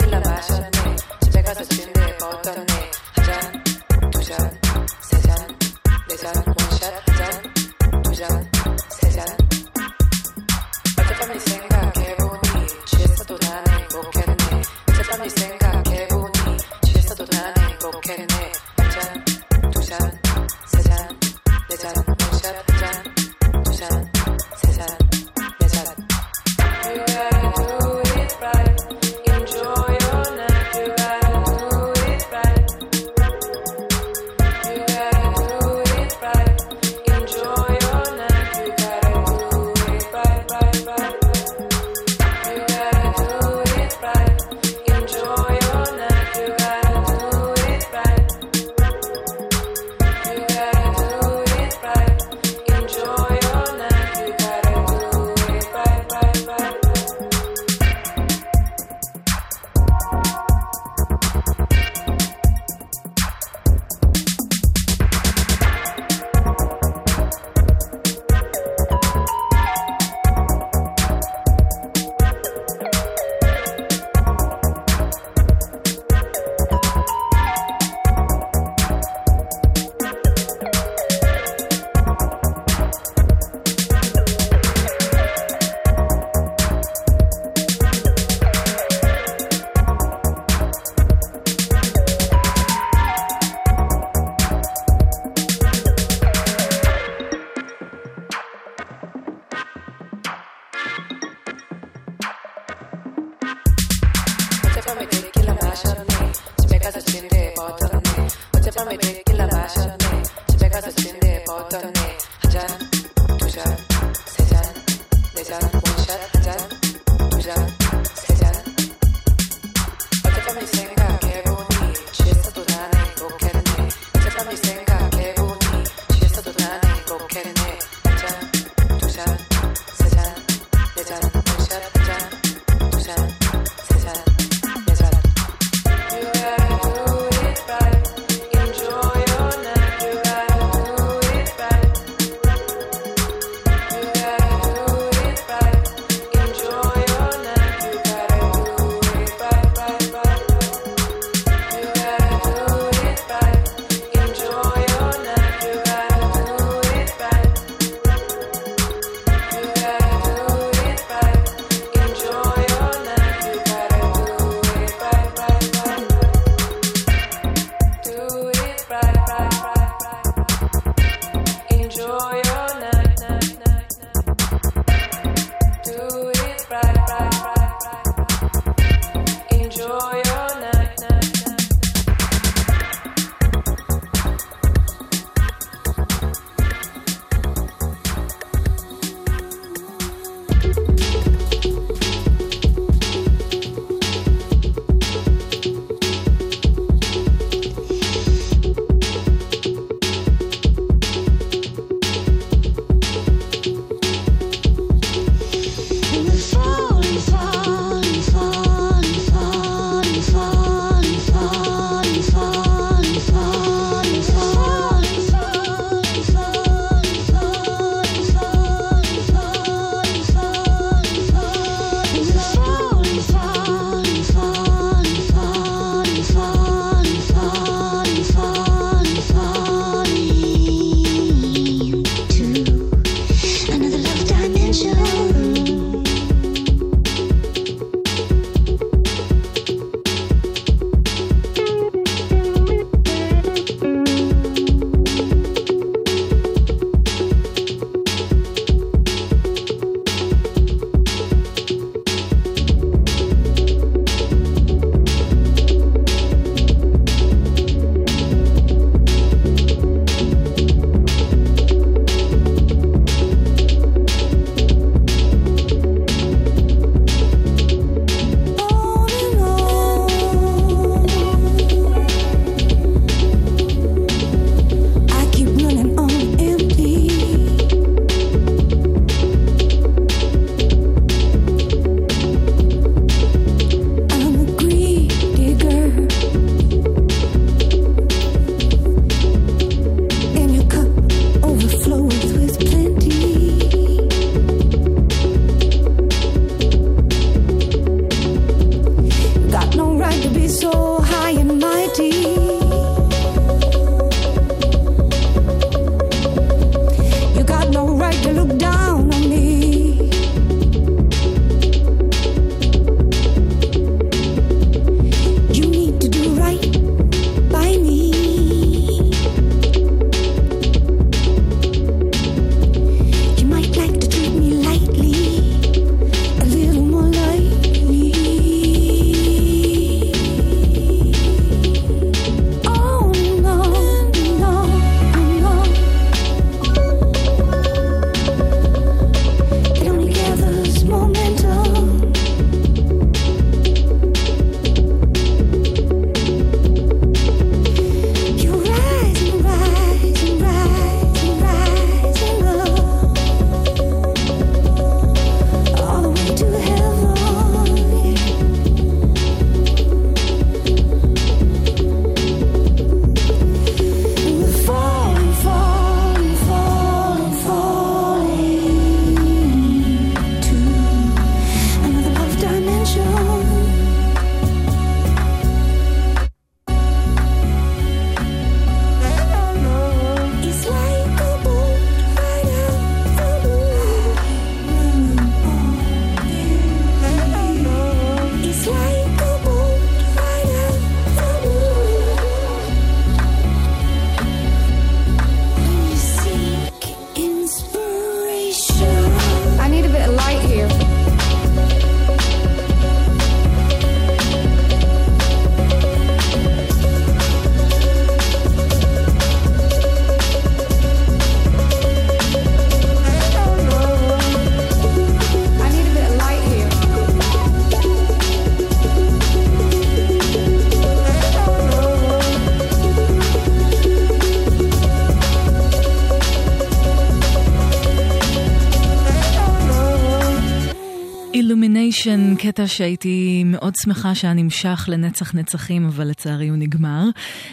[432.53, 437.03] קטע שהייתי מאוד שמחה שהיה נמשך לנצח נצחים, אבל לצערי הוא נגמר.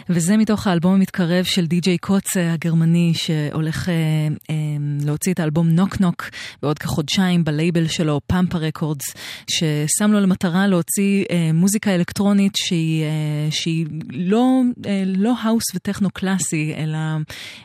[0.09, 3.93] וזה מתוך האלבום המתקרב של DJ Koze הגרמני, שהולך אה,
[4.49, 4.55] אה,
[5.05, 6.29] להוציא את האלבום Knock Knock
[6.61, 9.13] בעוד כחודשיים בלייבל שלו, Pampa Records,
[9.51, 16.09] ששם לו למטרה להוציא אה, מוזיקה אלקטרונית שהיא, אה, שהיא לא, אה, לא האוס וטכנו
[16.09, 16.97] קלאסי, אלא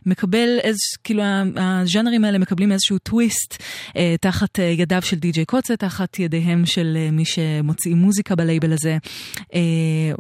[0.06, 1.22] מקבל איזה, כאילו
[1.56, 3.62] הז'אנרים האלה מקבלים איזשהו טוויסט
[3.96, 8.72] אה, תחת אה, ידיו של DJ Koze, תחת ידיהם של אה, מי שמוציאים מוזיקה בלייבל
[8.72, 8.98] הזה.
[9.54, 9.60] אה,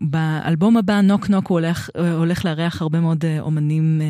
[0.00, 4.06] באלבום הבא, Knock Knock, הוא הולך, אה, הולך לארח הרבה מאוד אה, אומנים אה,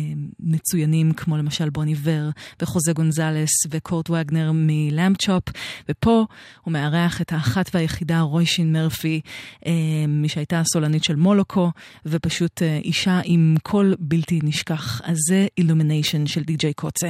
[0.00, 2.30] אה, מצוינים, כמו למשל Bon Iver
[2.62, 5.44] וחוזה גונזלס וקורט וגנר מ Lambchop,
[5.88, 6.24] ופה
[6.64, 9.20] הוא מארח את האחת והיחידה רוישין מרפי,
[9.66, 9.72] אה,
[10.08, 11.70] מי שהייתה הסולנית של Moloko,
[12.06, 15.00] ופשוט אה, אישה עם קול בלתי נשכח.
[15.04, 17.08] אז זה Illumination של DJ Koze.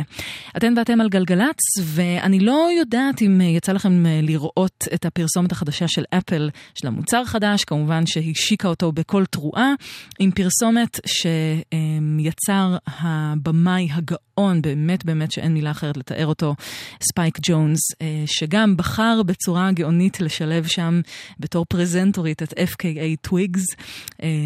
[0.56, 5.89] אתן ואתם על גלגלצ, ואני לא יודעת אם אה, יצא לכם לראות את הפרסומת החדשה
[5.89, 9.73] של אפל, של המוצר החדש, כמובן שהשיקה אותו בכל תרועה,
[10.19, 16.55] עם פרסומת שיצר הבמאי הגאון, באמת באמת שאין מילה אחרת לתאר אותו,
[17.02, 17.78] ספייק ג'ונס,
[18.27, 21.01] שגם בחר בצורה גאונית לשלב שם
[21.41, 23.65] בתור פרזנטורית את FKA twigs,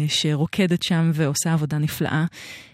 [0.07, 2.25] שרוקדת שם ועושה עבודה נפלאה.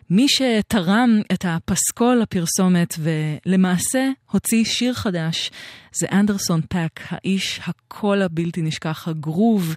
[0.10, 5.52] מי שתרם את הפסקול לפרסומת ולמעשה הוציא שיר חדש
[5.92, 9.76] זה אנדרסון פאק, האיש הקול הבלתי נשכח, הגרוב,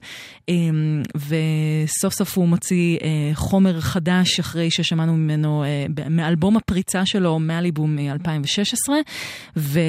[0.48, 7.38] אמ, וסוף סוף הוא מוציא אה, חומר חדש אחרי ששמענו ממנו, אה, מאלבום הפריצה שלו,
[7.38, 8.90] מאליבו מ-2016,
[9.56, 9.80] ו...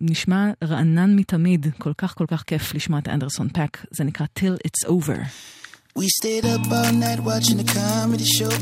[0.00, 4.68] נשמע רענן מתמיד, כל כך כל כך כיף לשמוע את אנדרסון פאק, זה נקרא Till
[4.68, 5.18] It's Over.
[5.98, 8.54] We stayed up all night watching a comedy show.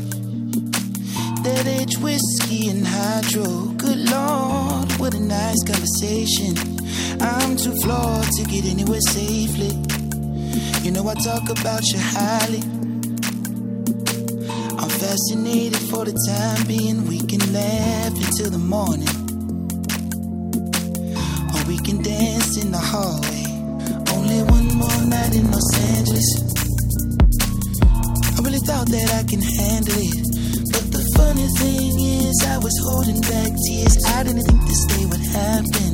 [1.45, 3.45] That age whiskey and hydro.
[3.83, 6.53] Good lord, what a nice conversation.
[7.21, 9.71] I'm too flawed to get anywhere safely.
[10.83, 12.63] You know I talk about you highly.
[14.81, 16.97] I'm fascinated for the time being.
[17.11, 19.30] We can laugh until the morning.
[21.66, 23.46] We can dance in the hallway.
[24.14, 26.28] Only one more night in Los Angeles.
[28.36, 30.26] I really thought that I can handle it.
[30.74, 33.96] But the funny thing is, I was holding back tears.
[34.04, 35.90] I didn't think this day would happen.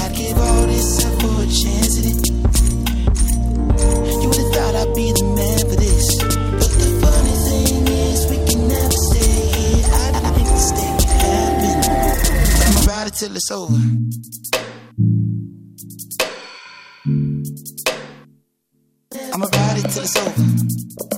[0.00, 2.20] I'd give all this up for a chance at it.
[4.22, 6.25] You would have thought I'd be the man for this.
[13.06, 13.76] Ride it till it's over.
[19.32, 21.15] I'ma ride it till it's over.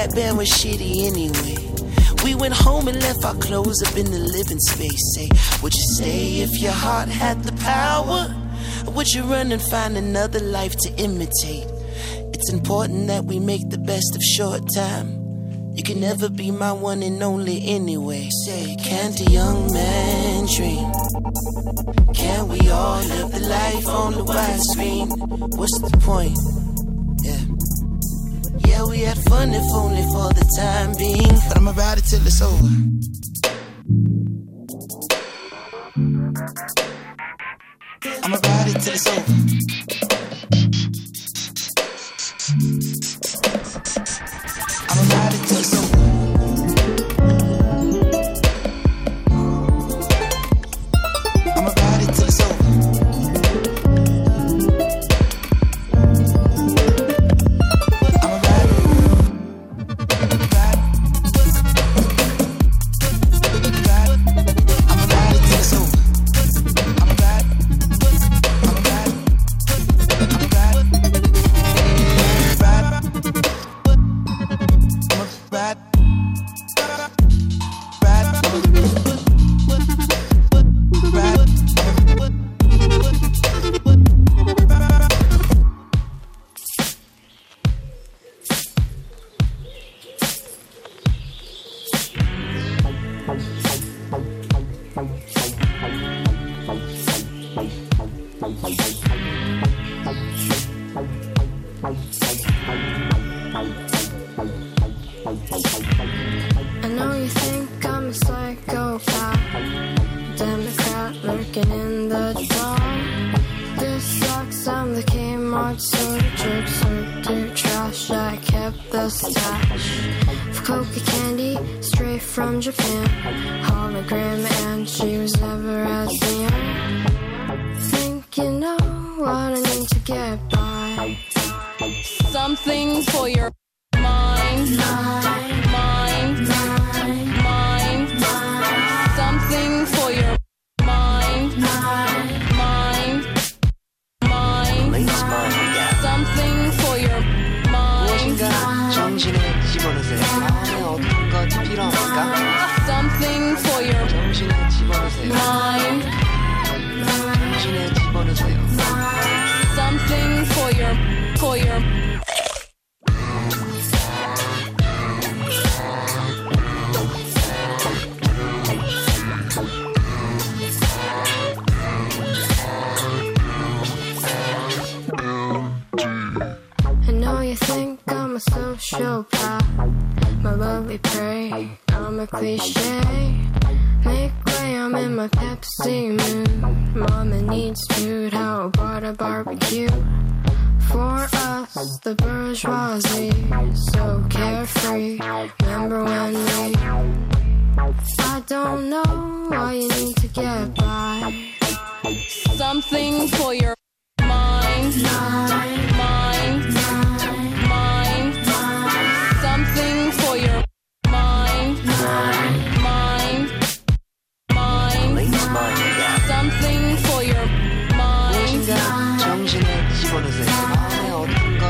[0.00, 1.56] That band was shitty anyway.
[2.24, 5.02] We went home and left our clothes up in the living space.
[5.14, 5.28] Say,
[5.62, 8.34] would you stay if your heart had the power?
[8.86, 11.66] Or would you run and find another life to imitate?
[12.32, 15.08] It's important that we make the best of short time.
[15.74, 18.30] You can never be my one and only anyway.
[18.46, 20.90] Say, can't a young man dream?
[22.14, 25.08] Can we all live the life on the widescreen?
[25.58, 26.38] What's the point?
[28.70, 28.84] Yeah.
[28.84, 31.34] We had fun if only for the time being.
[31.48, 32.68] But I'ma ride it till it's over.
[38.22, 39.99] I'ma ride it till it's over.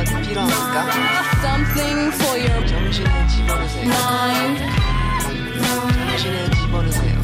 [0.09, 0.91] 필요합니까?
[1.41, 3.83] Something for your 정신에 집어넣으세요.
[3.85, 4.59] mind.
[5.61, 7.15] 정신에 집어넣으세요.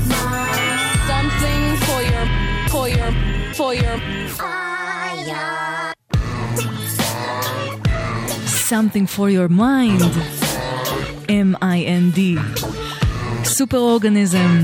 [1.07, 2.26] Something for your
[2.69, 3.11] for your
[3.56, 3.98] for your
[8.72, 10.02] Something for your mind,
[11.28, 12.38] M-I-N-D.
[13.44, 14.61] סופר אורגניזם,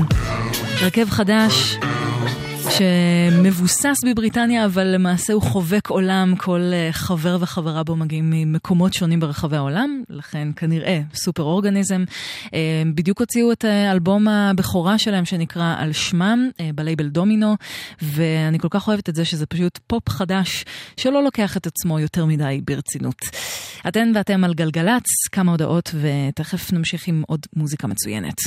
[0.80, 1.78] הרכב חדש
[2.77, 9.19] שמבוסס בבריטניה, אבל למעשה הוא חובק עולם, כל אה, חבר וחברה בו מגיעים ממקומות שונים
[9.19, 12.03] ברחבי העולם, לכן כנראה סופר אורגניזם.
[12.53, 12.59] אה,
[12.95, 17.55] בדיוק הוציאו את אה, אלבום הבכורה שלהם שנקרא על שמם, בלייבל דומינו,
[18.01, 20.65] ואני כל כך אוהבת את זה שזה פשוט פופ חדש
[20.97, 23.21] שלא לוקח את עצמו יותר מדי ברצינות.
[23.87, 28.37] אתן ואתם על גלגלצ, כמה הודעות, ותכף נמשיך עם עוד מוזיקה מצוינת.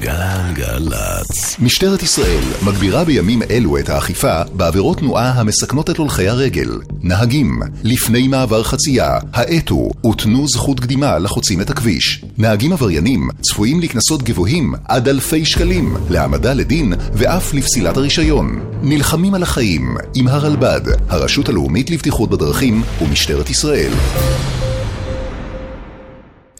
[0.00, 1.58] גלגלצ.
[1.58, 2.42] משטרת ישראל
[2.76, 6.70] מגבירה בימים אלו את האכיפה בעבירות תנועה המסכנות את הולכי הרגל.
[7.02, 12.24] נהגים, לפני מעבר חצייה, האטו ותנו זכות קדימה לחוצים את הכביש.
[12.38, 18.60] נהגים עבריינים צפויים לקנסות גבוהים עד אלפי שקלים, להעמדה לדין ואף לפסילת הרישיון.
[18.82, 23.92] נלחמים על החיים עם הרלב"ד, הרשות הלאומית לבטיחות בדרכים ומשטרת ישראל.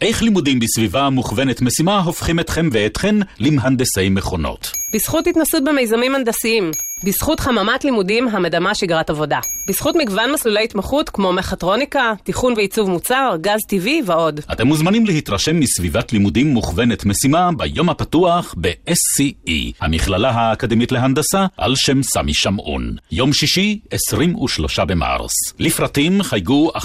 [0.01, 4.71] איך לימודים בסביבה מוכוונת משימה הופכים אתכם ואתכן למהנדסי מכונות?
[4.93, 6.71] בזכות התנסות במיזמים הנדסיים,
[7.03, 13.35] בזכות חממת לימודים המדמה שגרת עבודה, בזכות מגוון מסלולי התמחות כמו מכטרוניקה, תיכון ועיצוב מוצר,
[13.41, 14.39] גז טבעי ועוד.
[14.51, 19.51] אתם מוזמנים להתרשם מסביבת לימודים מוכוונת משימה ביום הפתוח ב-SCE,
[19.81, 22.95] המכללה האקדמית להנדסה על שם סמי שמעון.
[23.11, 25.31] יום שישי, 23 במרס.
[25.59, 26.79] לפרטים חייגו 1-800-207-777.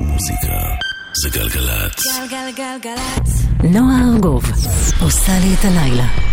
[0.00, 0.81] מוזיקה
[1.14, 2.02] זה גלגלצ.
[2.30, 3.42] גלגלגלגלצ.
[3.64, 4.44] נועה ארגוב
[5.00, 6.31] עושה לי את הלילה.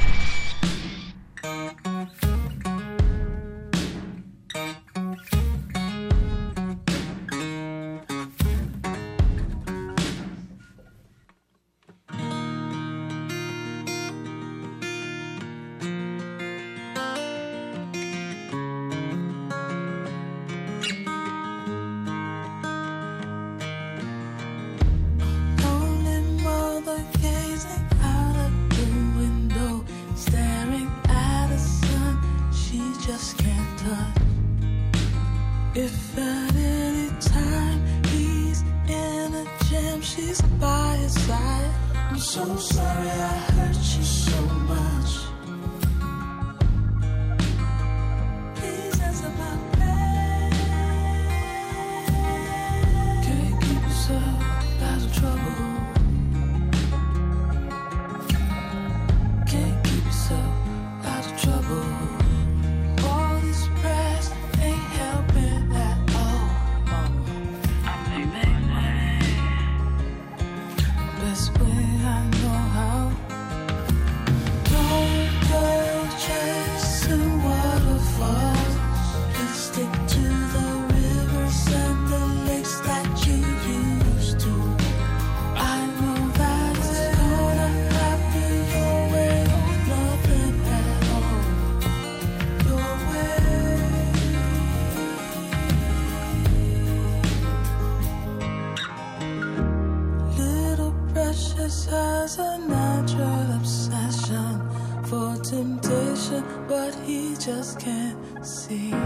[107.76, 108.99] Can't see.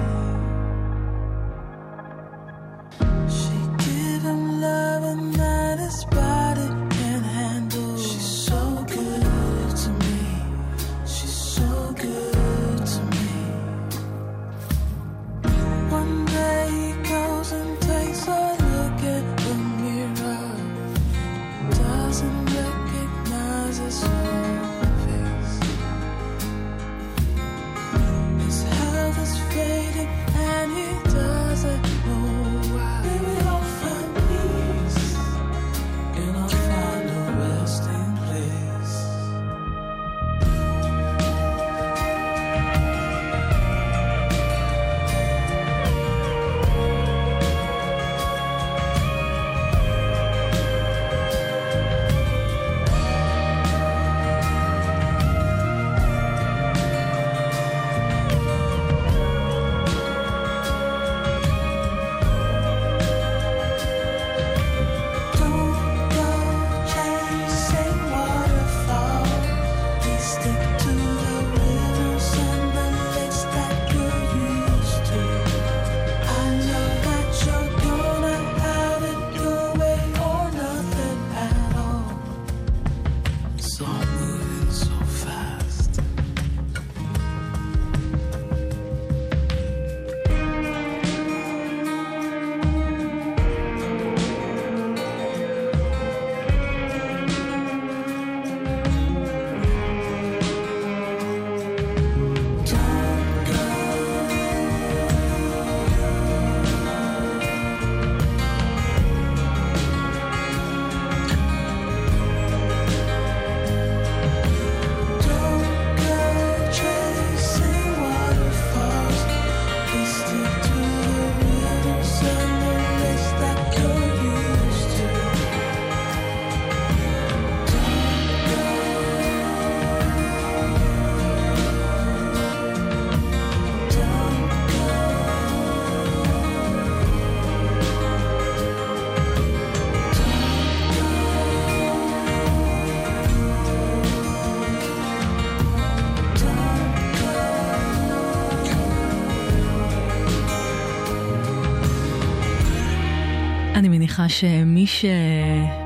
[154.13, 155.05] מניחה שמי ש...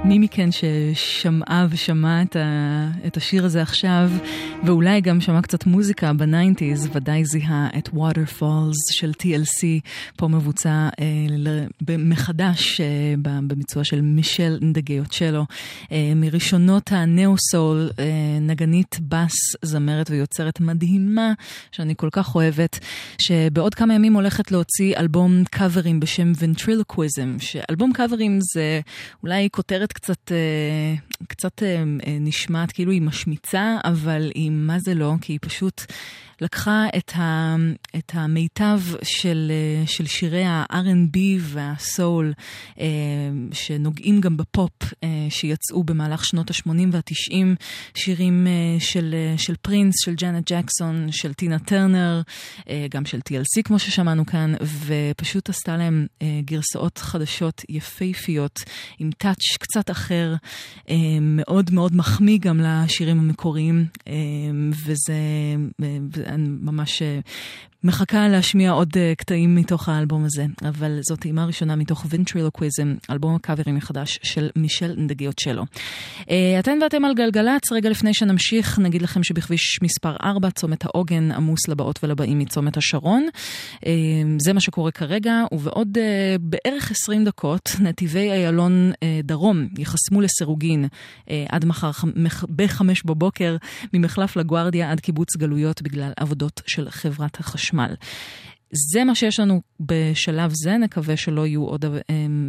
[0.08, 2.90] מי מכן ששמעה ושמע את, ה...
[3.08, 4.12] את השיר הזה עכשיו,
[4.64, 9.64] ואולי גם שמע קצת מוזיקה ב nineties, ודאי זיהה את Waterfalls של TLC,
[10.18, 11.66] פה מבוצע אה, ל...
[11.98, 12.86] מחדש אה,
[13.22, 15.46] בביצוע של מישל נדגיוצ'לו,
[15.92, 18.06] אה, מראשונות הנאו-סול, אה,
[18.42, 21.34] נגנית בס, זמרת ויוצרת מדהימה,
[21.72, 22.80] שאני כל כך אוהבת,
[23.22, 28.82] שבעוד כמה ימים הולכת להוציא אלבום קאברים בשם Ventriloquism, שאלבום קאברים זה
[29.24, 30.96] אולי כותרת קצת, אה,
[31.28, 35.82] קצת אה, אה, נשמעת כאילו היא משמיצה, אבל היא מה זה לא, כי היא פשוט
[36.42, 37.56] לקחה את, ה,
[37.96, 39.52] את המיטב של,
[39.86, 42.34] של שירי ה-R&B והסול,
[42.80, 42.86] אה,
[43.52, 44.72] שנוגעים גם בפופ,
[45.04, 47.34] אה, שיצאו במהלך שנות ה-80 וה-90,
[47.96, 52.22] שירים אה, של, של פרינס, של ג'אנט ג'קסון, של טינה טרנר,
[52.90, 54.54] גם של TLC כמו ששמענו כאן,
[54.86, 56.08] ופשוט עשתה להם
[56.46, 58.60] גרסאות חדשות יפהפיות,
[59.00, 60.36] עם טאץ' קצת אחר,
[61.22, 63.86] מאוד מאוד מחמיא גם לשירים המקוריים,
[64.86, 65.14] וזה...
[66.28, 67.20] אני ממש אה,
[67.84, 73.36] מחכה להשמיע עוד uh, קטעים מתוך האלבום הזה, אבל זאת טעימה ראשונה מתוך Ventriloquism, אלבום
[73.36, 75.64] הקאברים מחדש של מישל נדגיוצ'לו.
[76.20, 76.26] Uh,
[76.60, 81.68] אתן ואתם על גלגלצ, רגע לפני שנמשיך, נגיד לכם שבכביש מספר 4, צומת העוגן עמוס
[81.68, 83.28] לבאות ולבאים מצומת השרון.
[83.76, 83.80] Uh,
[84.40, 86.02] זה מה שקורה כרגע, ובעוד uh,
[86.40, 91.92] בערך 20 דקות, נתיבי איילון uh, דרום ייחסמו לסירוגין uh, עד מחר
[92.50, 93.58] ב-5 בבוקר,
[93.94, 97.67] ממחלף לגוארדיה עד קיבוץ גלויות בגלל עבודות של חברת החשמל.
[97.68, 97.94] חשמל.
[98.94, 101.86] זה מה שיש לנו בשלב זה, נקווה שלא יהיו עוד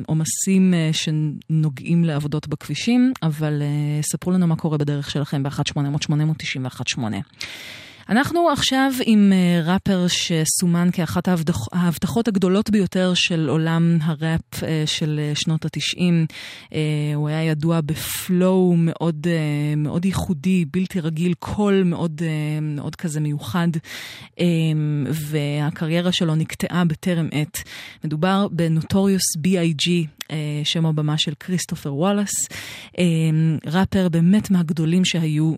[0.07, 3.63] עומסים שנוגעים לעבודות בכבישים, אבל
[4.03, 7.01] ספרו לנו מה קורה בדרך שלכם ב-1-800-891-8.
[8.09, 14.83] אנחנו עכשיו עם אה, ראפר שסומן כאחת ההבטח- ההבטחות הגדולות ביותר של עולם הראפ אה,
[14.87, 16.27] של אה, שנות התשעים.
[17.15, 19.27] הוא היה ידוע ב flow מאוד,
[19.77, 22.23] מאוד ייחודי, בלתי רגיל, קול מאוד,
[22.63, 23.69] מאוד כזה מיוחד,
[25.11, 27.63] והקריירה שלו נקטעה בטרם עת.
[28.05, 30.18] מדובר בנוטוריוס B.I.G.
[30.31, 32.31] אה, שם הבמה של כריסטופר וואלאס,
[32.99, 33.05] אה,
[33.67, 35.55] ראפר באמת מהגדולים שהיו,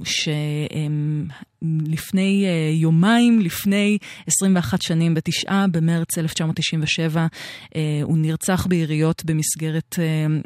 [1.63, 7.27] שלפני אה, יומיים, לפני 21 שנים, בתשעה במרץ 1997,
[7.77, 9.99] אה, הוא נרצח ביריות במסגרת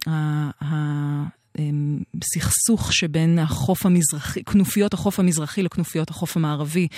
[0.07, 1.44] ה-
[2.25, 6.89] סכסוך שבין החוף המזרחי, כנופיות החוף המזרחי לכנופיות החוף המערבי.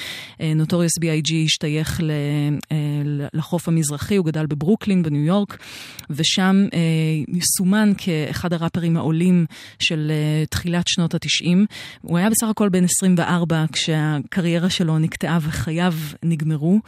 [0.57, 1.35] נוטוריוס B.I.G.
[1.45, 2.77] השתייך אה,
[3.33, 5.59] לחוף המזרחי, הוא גדל בברוקלין בניו יורק,
[6.11, 6.79] ושם אה,
[7.57, 9.47] סומן כאחד הראפרים העולים
[9.79, 11.67] של אה, תחילת שנות התשעים.
[12.03, 16.81] הוא היה בסך הכל בן 24 כשהקריירה שלו נקטעה וחייו נגמרו,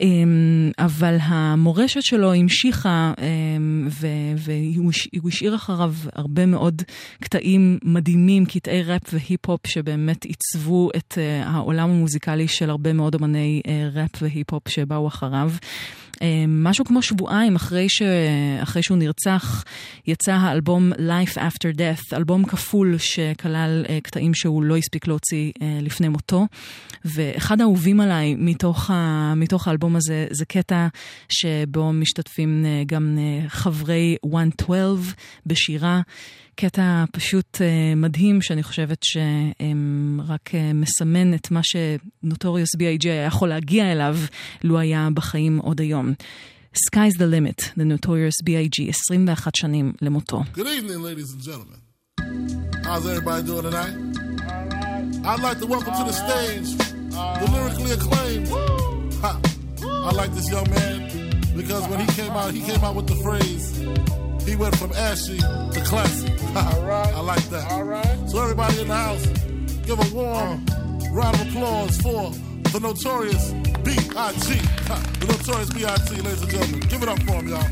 [0.00, 3.88] אמ, אבל המורשת שלו המשיכה אמ,
[4.36, 6.82] והוא הש- הוא השאיר אחריו הרבה מאוד
[7.20, 13.62] קטעים מדהימים, קטעי ראפ והיפ-הופ שבאמת עיצבו את uh, העולם המוזיקלי של הרבה מאוד אמני
[13.66, 15.50] uh, ראפ והיפ-הופ שבאו אחריו.
[16.18, 18.02] Uh, משהו כמו שבועיים אחרי, ש...
[18.62, 19.64] אחרי שהוא נרצח,
[20.06, 25.62] יצא האלבום Life After Death, אלבום כפול שכלל uh, קטעים שהוא לא הספיק להוציא uh,
[25.82, 26.46] לפני מותו.
[27.04, 29.34] ואחד האהובים עליי מתוך, ה...
[29.36, 30.86] מתוך האלבום הזה זה קטע
[31.28, 33.18] שבו משתתפים uh, גם
[33.48, 35.14] חברי 112
[35.46, 36.00] בשירה.
[36.60, 37.60] קטע פשוט
[37.96, 43.08] מדהים שאני חושבת שרק מסמן את מה שנוטוריוס B.I.G.
[43.08, 44.16] היה יכול להגיע אליו
[44.64, 46.07] לו היה בחיים עוד היום.
[46.73, 48.91] Sky's the limit, the notorious B.I.G.
[49.07, 50.43] 21 שנים למותו.
[50.53, 51.79] Good evening, ladies and gentlemen.
[52.83, 53.95] How's everybody doing tonight?
[55.25, 56.69] I'd like to welcome to the stage
[57.13, 58.47] the lyrically acclaimed.
[59.23, 59.39] Ha.
[60.09, 60.97] I like this young man
[61.55, 63.65] because when he came out, he came out with the phrase,
[64.47, 66.31] he went from ashy to classy.
[66.55, 67.65] I like that.
[68.29, 69.25] So everybody in the house,
[69.87, 70.65] give a warm
[71.11, 72.31] round of applause for
[72.72, 74.54] the notorious B.I.G.
[75.20, 76.14] The notorious B.I.G.
[76.22, 76.80] ladies and gentlemen.
[76.88, 77.64] Give it up for him, y'all.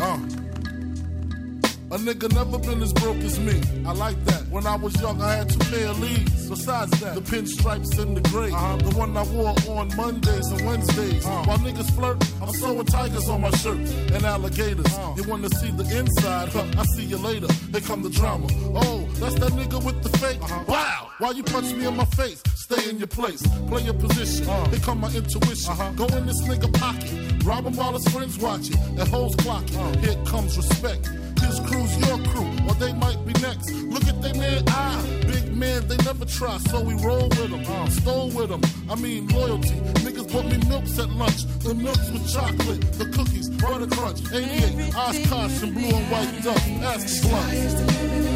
[0.00, 0.34] Uh.
[1.90, 3.60] A nigga never been as broke as me.
[3.86, 4.48] I like that.
[4.48, 6.48] When I was young, I had two pair of leads.
[6.48, 8.50] Besides that, the pinstripes and the gray.
[8.50, 8.76] Uh-huh.
[8.78, 11.24] The one I wore on Mondays and Wednesdays.
[11.24, 11.44] Uh-huh.
[11.44, 14.86] While niggas flirt, I'm sewing tigers on my shirt and alligators.
[14.86, 15.14] Uh-huh.
[15.16, 16.48] You wanna see the inside?
[16.48, 17.46] Huh, I see you later.
[17.70, 18.48] Here come the drama.
[18.74, 20.40] Oh, that's that nigga with the fake.
[20.66, 21.10] Wow!
[21.18, 22.42] Why you punch me in my face?
[22.64, 23.42] Stay in your place.
[23.68, 24.48] Play your position.
[24.48, 24.70] Uh-huh.
[24.70, 25.70] Here come my intuition.
[25.70, 25.92] Uh-huh.
[25.96, 27.44] Go in this nigga pocket.
[27.44, 28.78] Rob him while his friends watching.
[28.96, 29.76] That hoes clocking.
[29.76, 29.98] Uh-huh.
[29.98, 31.04] Here comes respect.
[31.44, 33.70] His crew's your crew, or they might be next.
[33.92, 35.20] Look at they man eye.
[35.26, 37.90] Big man, they never try, so we roll with them.
[37.90, 38.62] Stole with them.
[38.90, 39.76] I mean, loyalty.
[40.00, 41.44] Niggas bought me milks at lunch.
[41.60, 44.20] The milks with chocolate, the cookies, butter crunch.
[44.32, 46.64] 88, Oshkosh, and blue and white duck.
[46.80, 48.33] Ask Blunt.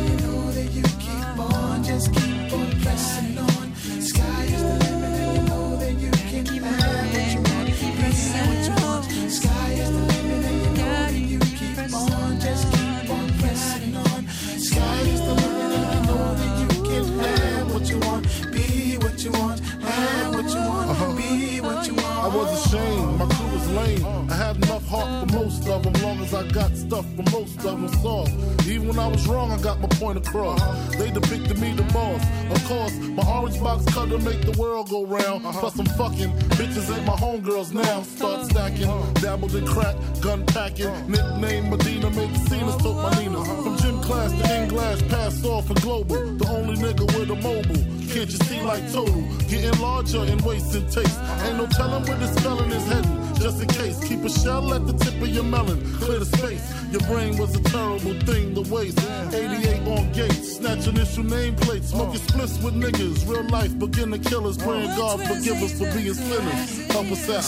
[26.33, 28.33] Of them, long as I got stuff for most of them soft.
[28.67, 30.61] Even when I was wrong, I got my point across.
[30.97, 32.23] They depicted me the boss.
[32.51, 35.45] Of course, my orange box cutter make the world go round.
[35.47, 35.61] Uh-huh.
[35.61, 38.03] Plus, I'm fucking bitches ain't my homegirls now.
[38.03, 38.45] Start uh-huh.
[38.45, 39.13] stacking, uh-huh.
[39.21, 40.93] dabbled in crack, gun packing.
[41.09, 43.45] Nickname Medina, made the scenes, took my Nina.
[43.45, 46.37] From gym class to English, passed off for global.
[46.37, 47.85] The only nigga with a mobile.
[48.13, 49.23] Can't you see like total?
[49.49, 51.19] Getting larger and wasting taste.
[51.45, 53.28] Ain't no telling where this felon is heading.
[53.41, 55.81] Just in case, keep a shell at the tip of your melon.
[55.99, 56.65] Clear the space.
[56.91, 58.99] Your brain was a terrible thing to waste.
[59.33, 61.85] 88 on gates, snatch initial nameplates.
[61.85, 63.29] Smoking splits with niggas.
[63.29, 64.59] Real life beginner killers.
[64.59, 66.87] Praying God forgive us for being sinners.
[66.93, 67.45] Help us out.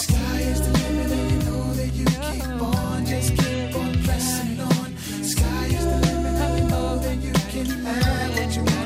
[3.11, 4.97] Just keep on pressing on.
[4.97, 7.67] Sky is the limit, know that you can
[8.37, 8.80] what you want.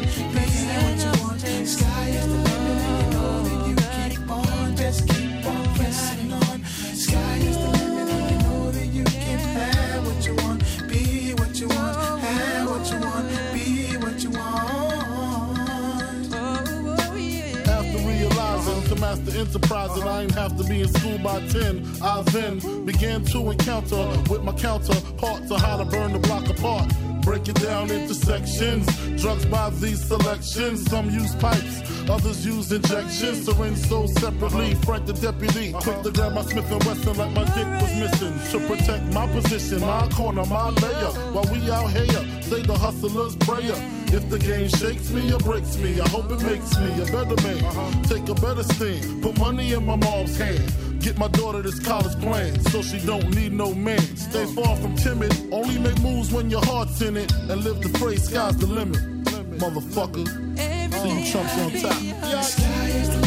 [19.16, 23.24] Master enterprise and I ain't have to be in school by 10, I then began
[23.27, 26.91] to encounter with my counterpart to how to burn the block apart.
[27.23, 28.86] Break it down into sections.
[29.20, 30.85] Drugs by these selections.
[30.91, 34.74] Some use pipes, Others use injections, syringe so separately.
[34.86, 38.35] Frank the deputy, quick to grab my Smith and Wesson like my dick was missing.
[38.52, 41.12] To protect my position, my corner, my layer.
[41.32, 43.74] While we out here, say the hustler's prayer.
[44.12, 47.40] If the game shakes me or breaks me, I hope it makes me a better
[47.43, 48.02] man.
[48.05, 51.01] Take a better stand, put money in my mom's hand.
[51.01, 54.01] Get my daughter this college plan so she don't need no man.
[54.16, 57.32] Stay far from timid, only make moves when your heart's in it.
[57.32, 59.14] And live the phrase, sky's the limit.
[59.59, 60.26] Motherfucker,
[60.93, 63.24] see you chumps on top.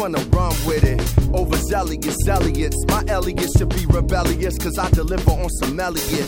[0.00, 0.98] Wanna run with it.
[1.34, 6.26] Overzealous Elliot's, my Elliot should be rebellious, cause I deliver on some Elliot.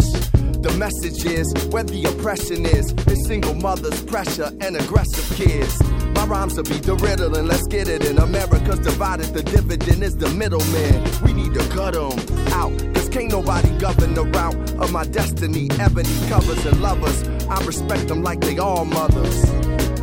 [0.60, 2.92] The message is where the oppression is.
[2.92, 5.82] It's single mothers, pressure, and aggressive kids.
[6.14, 8.18] My rhymes will be the riddle, and let's get it in.
[8.18, 11.02] America's divided, the dividend is the middleman.
[11.24, 12.18] We need to cut 'em
[12.52, 15.70] out, cause can't nobody govern the route of my destiny.
[15.80, 19.44] Ebony covers and lovers, I respect them like they all mothers.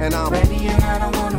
[0.01, 1.38] And I'm Baby, and I don't wanna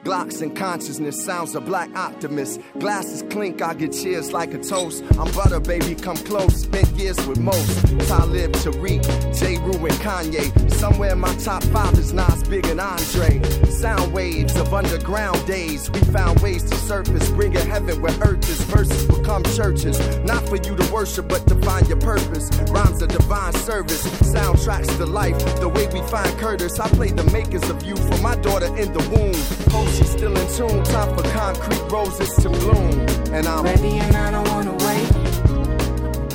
[0.11, 2.59] Glocks and consciousness, sounds a black optimist.
[2.79, 5.05] Glasses clink, I get cheers like a toast.
[5.17, 6.63] I'm butter, baby, come close.
[6.63, 7.87] Spent years with most.
[8.09, 9.03] Talib, Tariq,
[9.39, 9.57] J.
[9.59, 10.69] Rue, and Kanye.
[10.73, 13.41] Somewhere in my top five is Nas, Big, and Andre.
[13.69, 15.89] Sound waves of underground days.
[15.89, 18.61] We found ways to surface, bringing heaven where earth is.
[18.63, 22.51] Verses become churches, not for you to worship, but to find your purpose.
[22.69, 25.37] Rhymes a divine service, soundtracks to life.
[25.59, 28.93] The way we find Curtis, I played the makers of you for my daughter in
[28.93, 29.35] the womb.
[29.71, 32.93] Hope she's still in tune, time for concrete roses to bloom.
[33.35, 35.07] And I'm ready, and I don't wanna wait.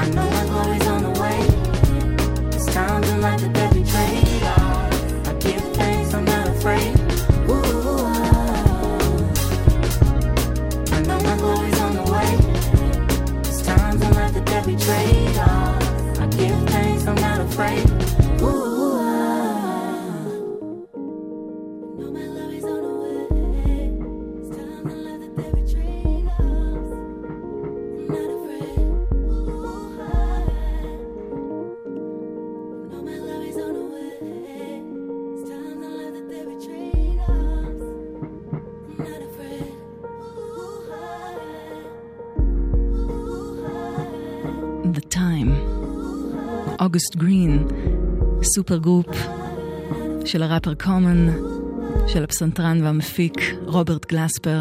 [0.01, 1.39] I know my glory's on the way.
[2.57, 3.83] It's time to let the debt be
[46.97, 47.67] אוגוסט גרין,
[48.43, 49.17] super group
[50.25, 51.27] של הראפר קומן,
[52.07, 53.33] של הפסנתרן והמפיק
[53.67, 54.61] רוברט גלספר,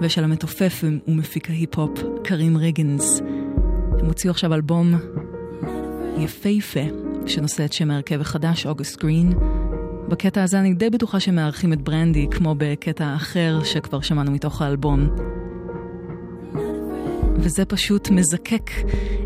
[0.00, 1.90] ושל המתופף ומפיק ההיפ-הופ
[2.24, 3.20] קרים ריגנס.
[3.98, 4.94] הם הוציאו עכשיו אלבום
[6.18, 6.80] יפהפה,
[7.26, 9.32] שנושא את שם ההרכב החדש, אוגוסט גרין.
[10.08, 14.62] בקטע הזה אני די בטוחה שהם מארחים את ברנדי, כמו בקטע אחר שכבר שמענו מתוך
[14.62, 15.08] האלבום.
[17.36, 18.70] וזה פשוט מזקק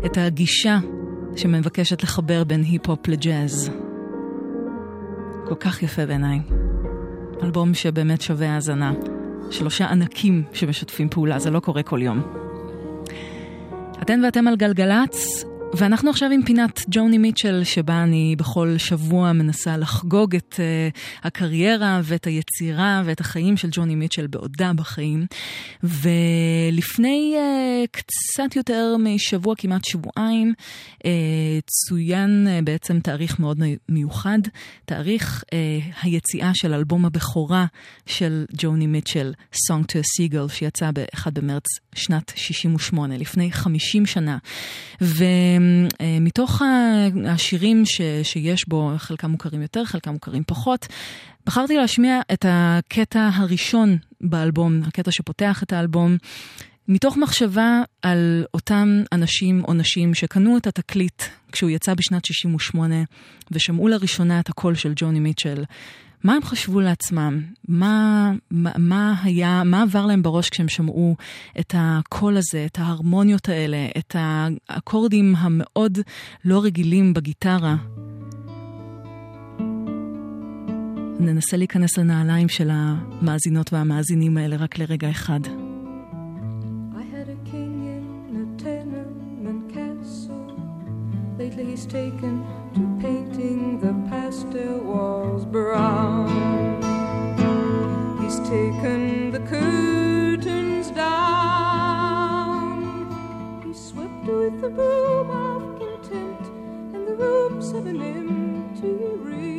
[0.05, 0.79] את הגישה
[1.35, 3.71] שמבקשת לחבר בין היפ-הופ לג'אז.
[5.47, 6.39] כל כך יפה בעיניי.
[7.43, 8.93] אלבום שבאמת שווה האזנה.
[9.51, 12.21] שלושה ענקים שמשתפים פעולה, זה לא קורה כל יום.
[14.01, 15.45] אתן ואתם על גלגלצ,
[15.75, 22.01] ואנחנו עכשיו עם פינת ג'וני מיטשל, שבה אני בכל שבוע מנסה לחגוג את uh, הקריירה
[22.03, 25.25] ואת היצירה ואת החיים של ג'וני מיטשל בעודה בחיים.
[25.83, 30.53] ולפני uh, קצת יותר משבוע, כמעט שבועיים,
[30.97, 31.05] uh,
[31.65, 33.59] צוין uh, בעצם תאריך מאוד
[33.89, 34.39] מיוחד,
[34.85, 37.65] תאריך uh, היציאה של אלבום הבכורה
[38.05, 44.37] של ג'וני מיטשל, Song to a Seagull, שיצא ב-1 במרץ שנת 68, לפני 50 שנה.
[46.01, 46.61] ומתוך
[47.25, 50.87] השירים ש, שיש בו, חלקם מוכרים יותר, חלקם מוכרים פחות,
[51.45, 56.17] בחרתי להשמיע את הקטע הראשון באלבום, הקטע שפותח את האלבום.
[56.87, 62.95] מתוך מחשבה על אותם אנשים או נשים שקנו את התקליט כשהוא יצא בשנת 68
[63.51, 65.63] ושמעו לראשונה את הקול של ג'וני מיטשל,
[66.23, 67.41] מה הם חשבו לעצמם?
[67.67, 71.15] מה, מה, מה היה, מה עבר להם בראש כשהם שמעו
[71.59, 75.97] את הקול הזה, את ההרמוניות האלה, את האקורדים המאוד
[76.45, 77.75] לא רגילים בגיטרה?
[81.19, 85.39] ננסה להיכנס לנעליים של המאזינות והמאזינים האלה רק לרגע אחד.
[91.39, 92.35] Lately he's taken
[92.75, 95.22] to painting the pastel walls
[95.53, 96.27] brown.
[98.19, 102.81] He's taken the curtains down.
[103.63, 106.41] He swept with the broom of content,
[106.95, 108.95] and the rooms have an empty
[109.29, 109.53] ring.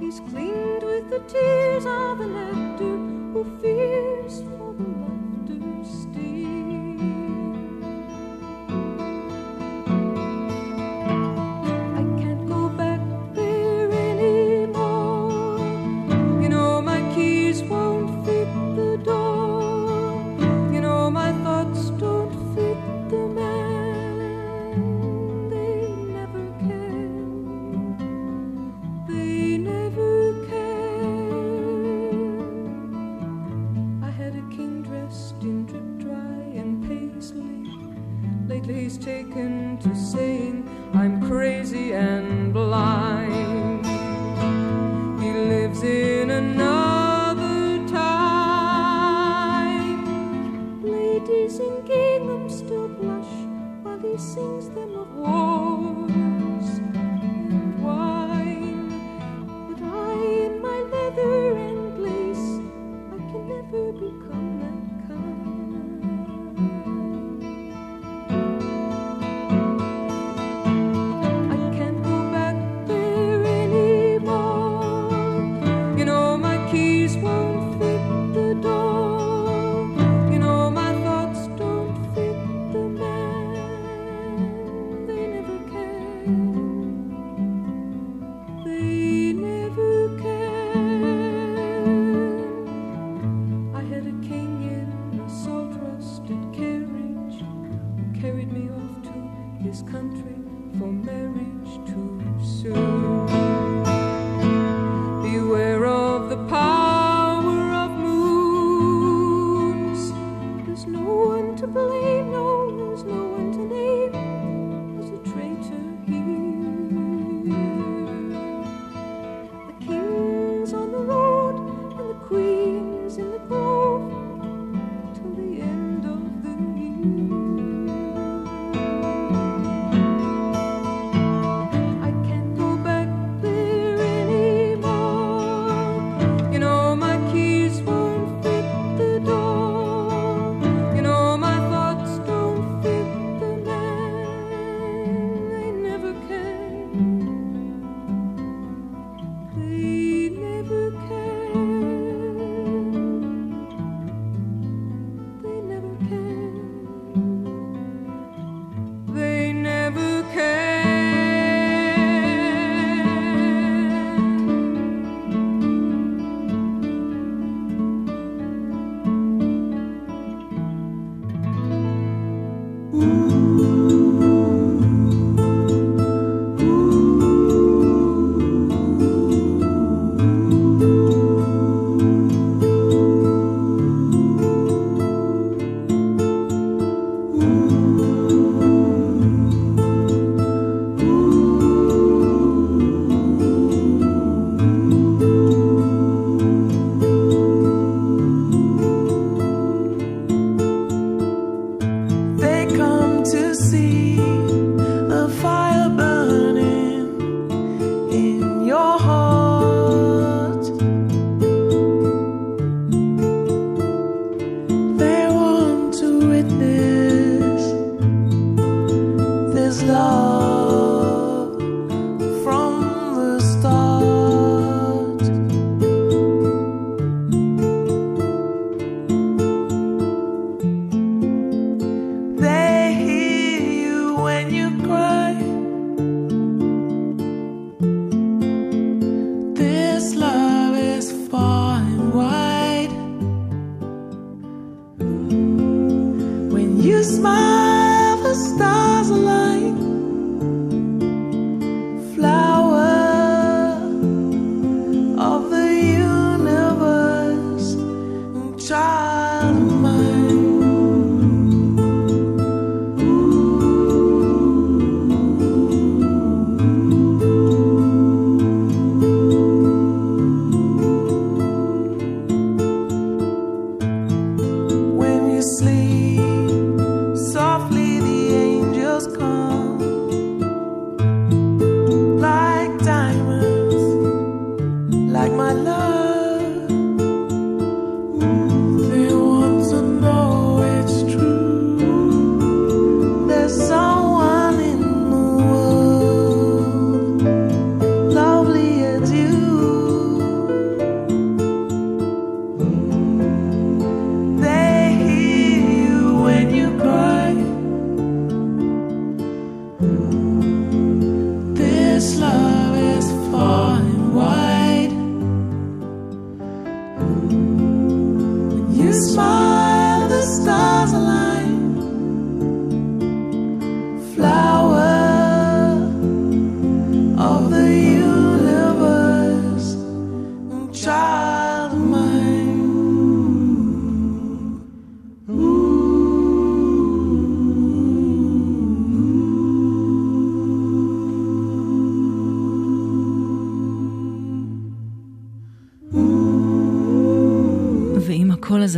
[0.00, 2.96] He's cleaned with the tears of an actor
[3.32, 4.17] who fears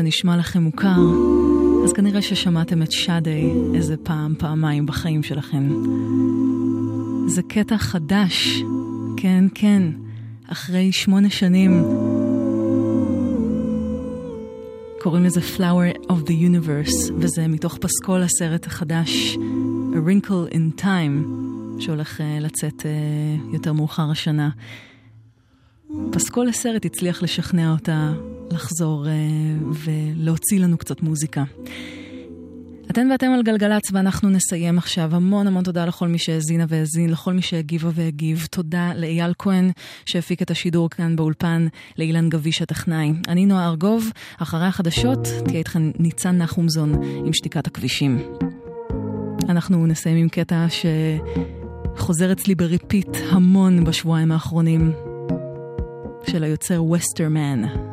[0.01, 1.01] הזה נשמע לכם מוכר,
[1.85, 5.69] אז כנראה ששמעתם את שדי איזה פעם, פעמיים בחיים שלכם.
[7.27, 8.63] זה קטע חדש,
[9.17, 9.83] כן, כן,
[10.47, 11.85] אחרי שמונה שנים.
[15.01, 19.37] קוראים לזה Flower of the Universe, וזה מתוך פסקול הסרט החדש
[19.93, 21.29] A Wrinkle in Time,
[21.79, 24.51] שהולך uh, לצאת uh, יותר מאוחר השנה.
[26.11, 28.13] פסקול הסרט הצליח לשכנע אותה
[28.51, 29.09] לחזור uh,
[29.85, 31.45] ולהוציא לנו קצת מוזיקה.
[32.91, 35.17] אתן ואתם על גלגלצ ואנחנו נסיים עכשיו.
[35.17, 38.47] המון המון תודה לכל מי שהאזינה והאזין, לכל מי שהגיבה והגיב.
[38.51, 39.71] תודה לאייל כהן
[40.07, 41.67] שהפיק את השידור כאן באולפן,
[41.99, 43.13] לאילן גביש הטכנאי.
[43.29, 48.19] אני נועה ארגוב, אחרי החדשות תהיה איתכם ניצן נחומזון עם שתיקת הכבישים.
[49.49, 50.67] אנחנו נסיים עם קטע
[51.97, 54.93] שחוזר אצלי בריפיט המון בשבועיים האחרונים,
[56.31, 57.63] של היוצר וסטרמן,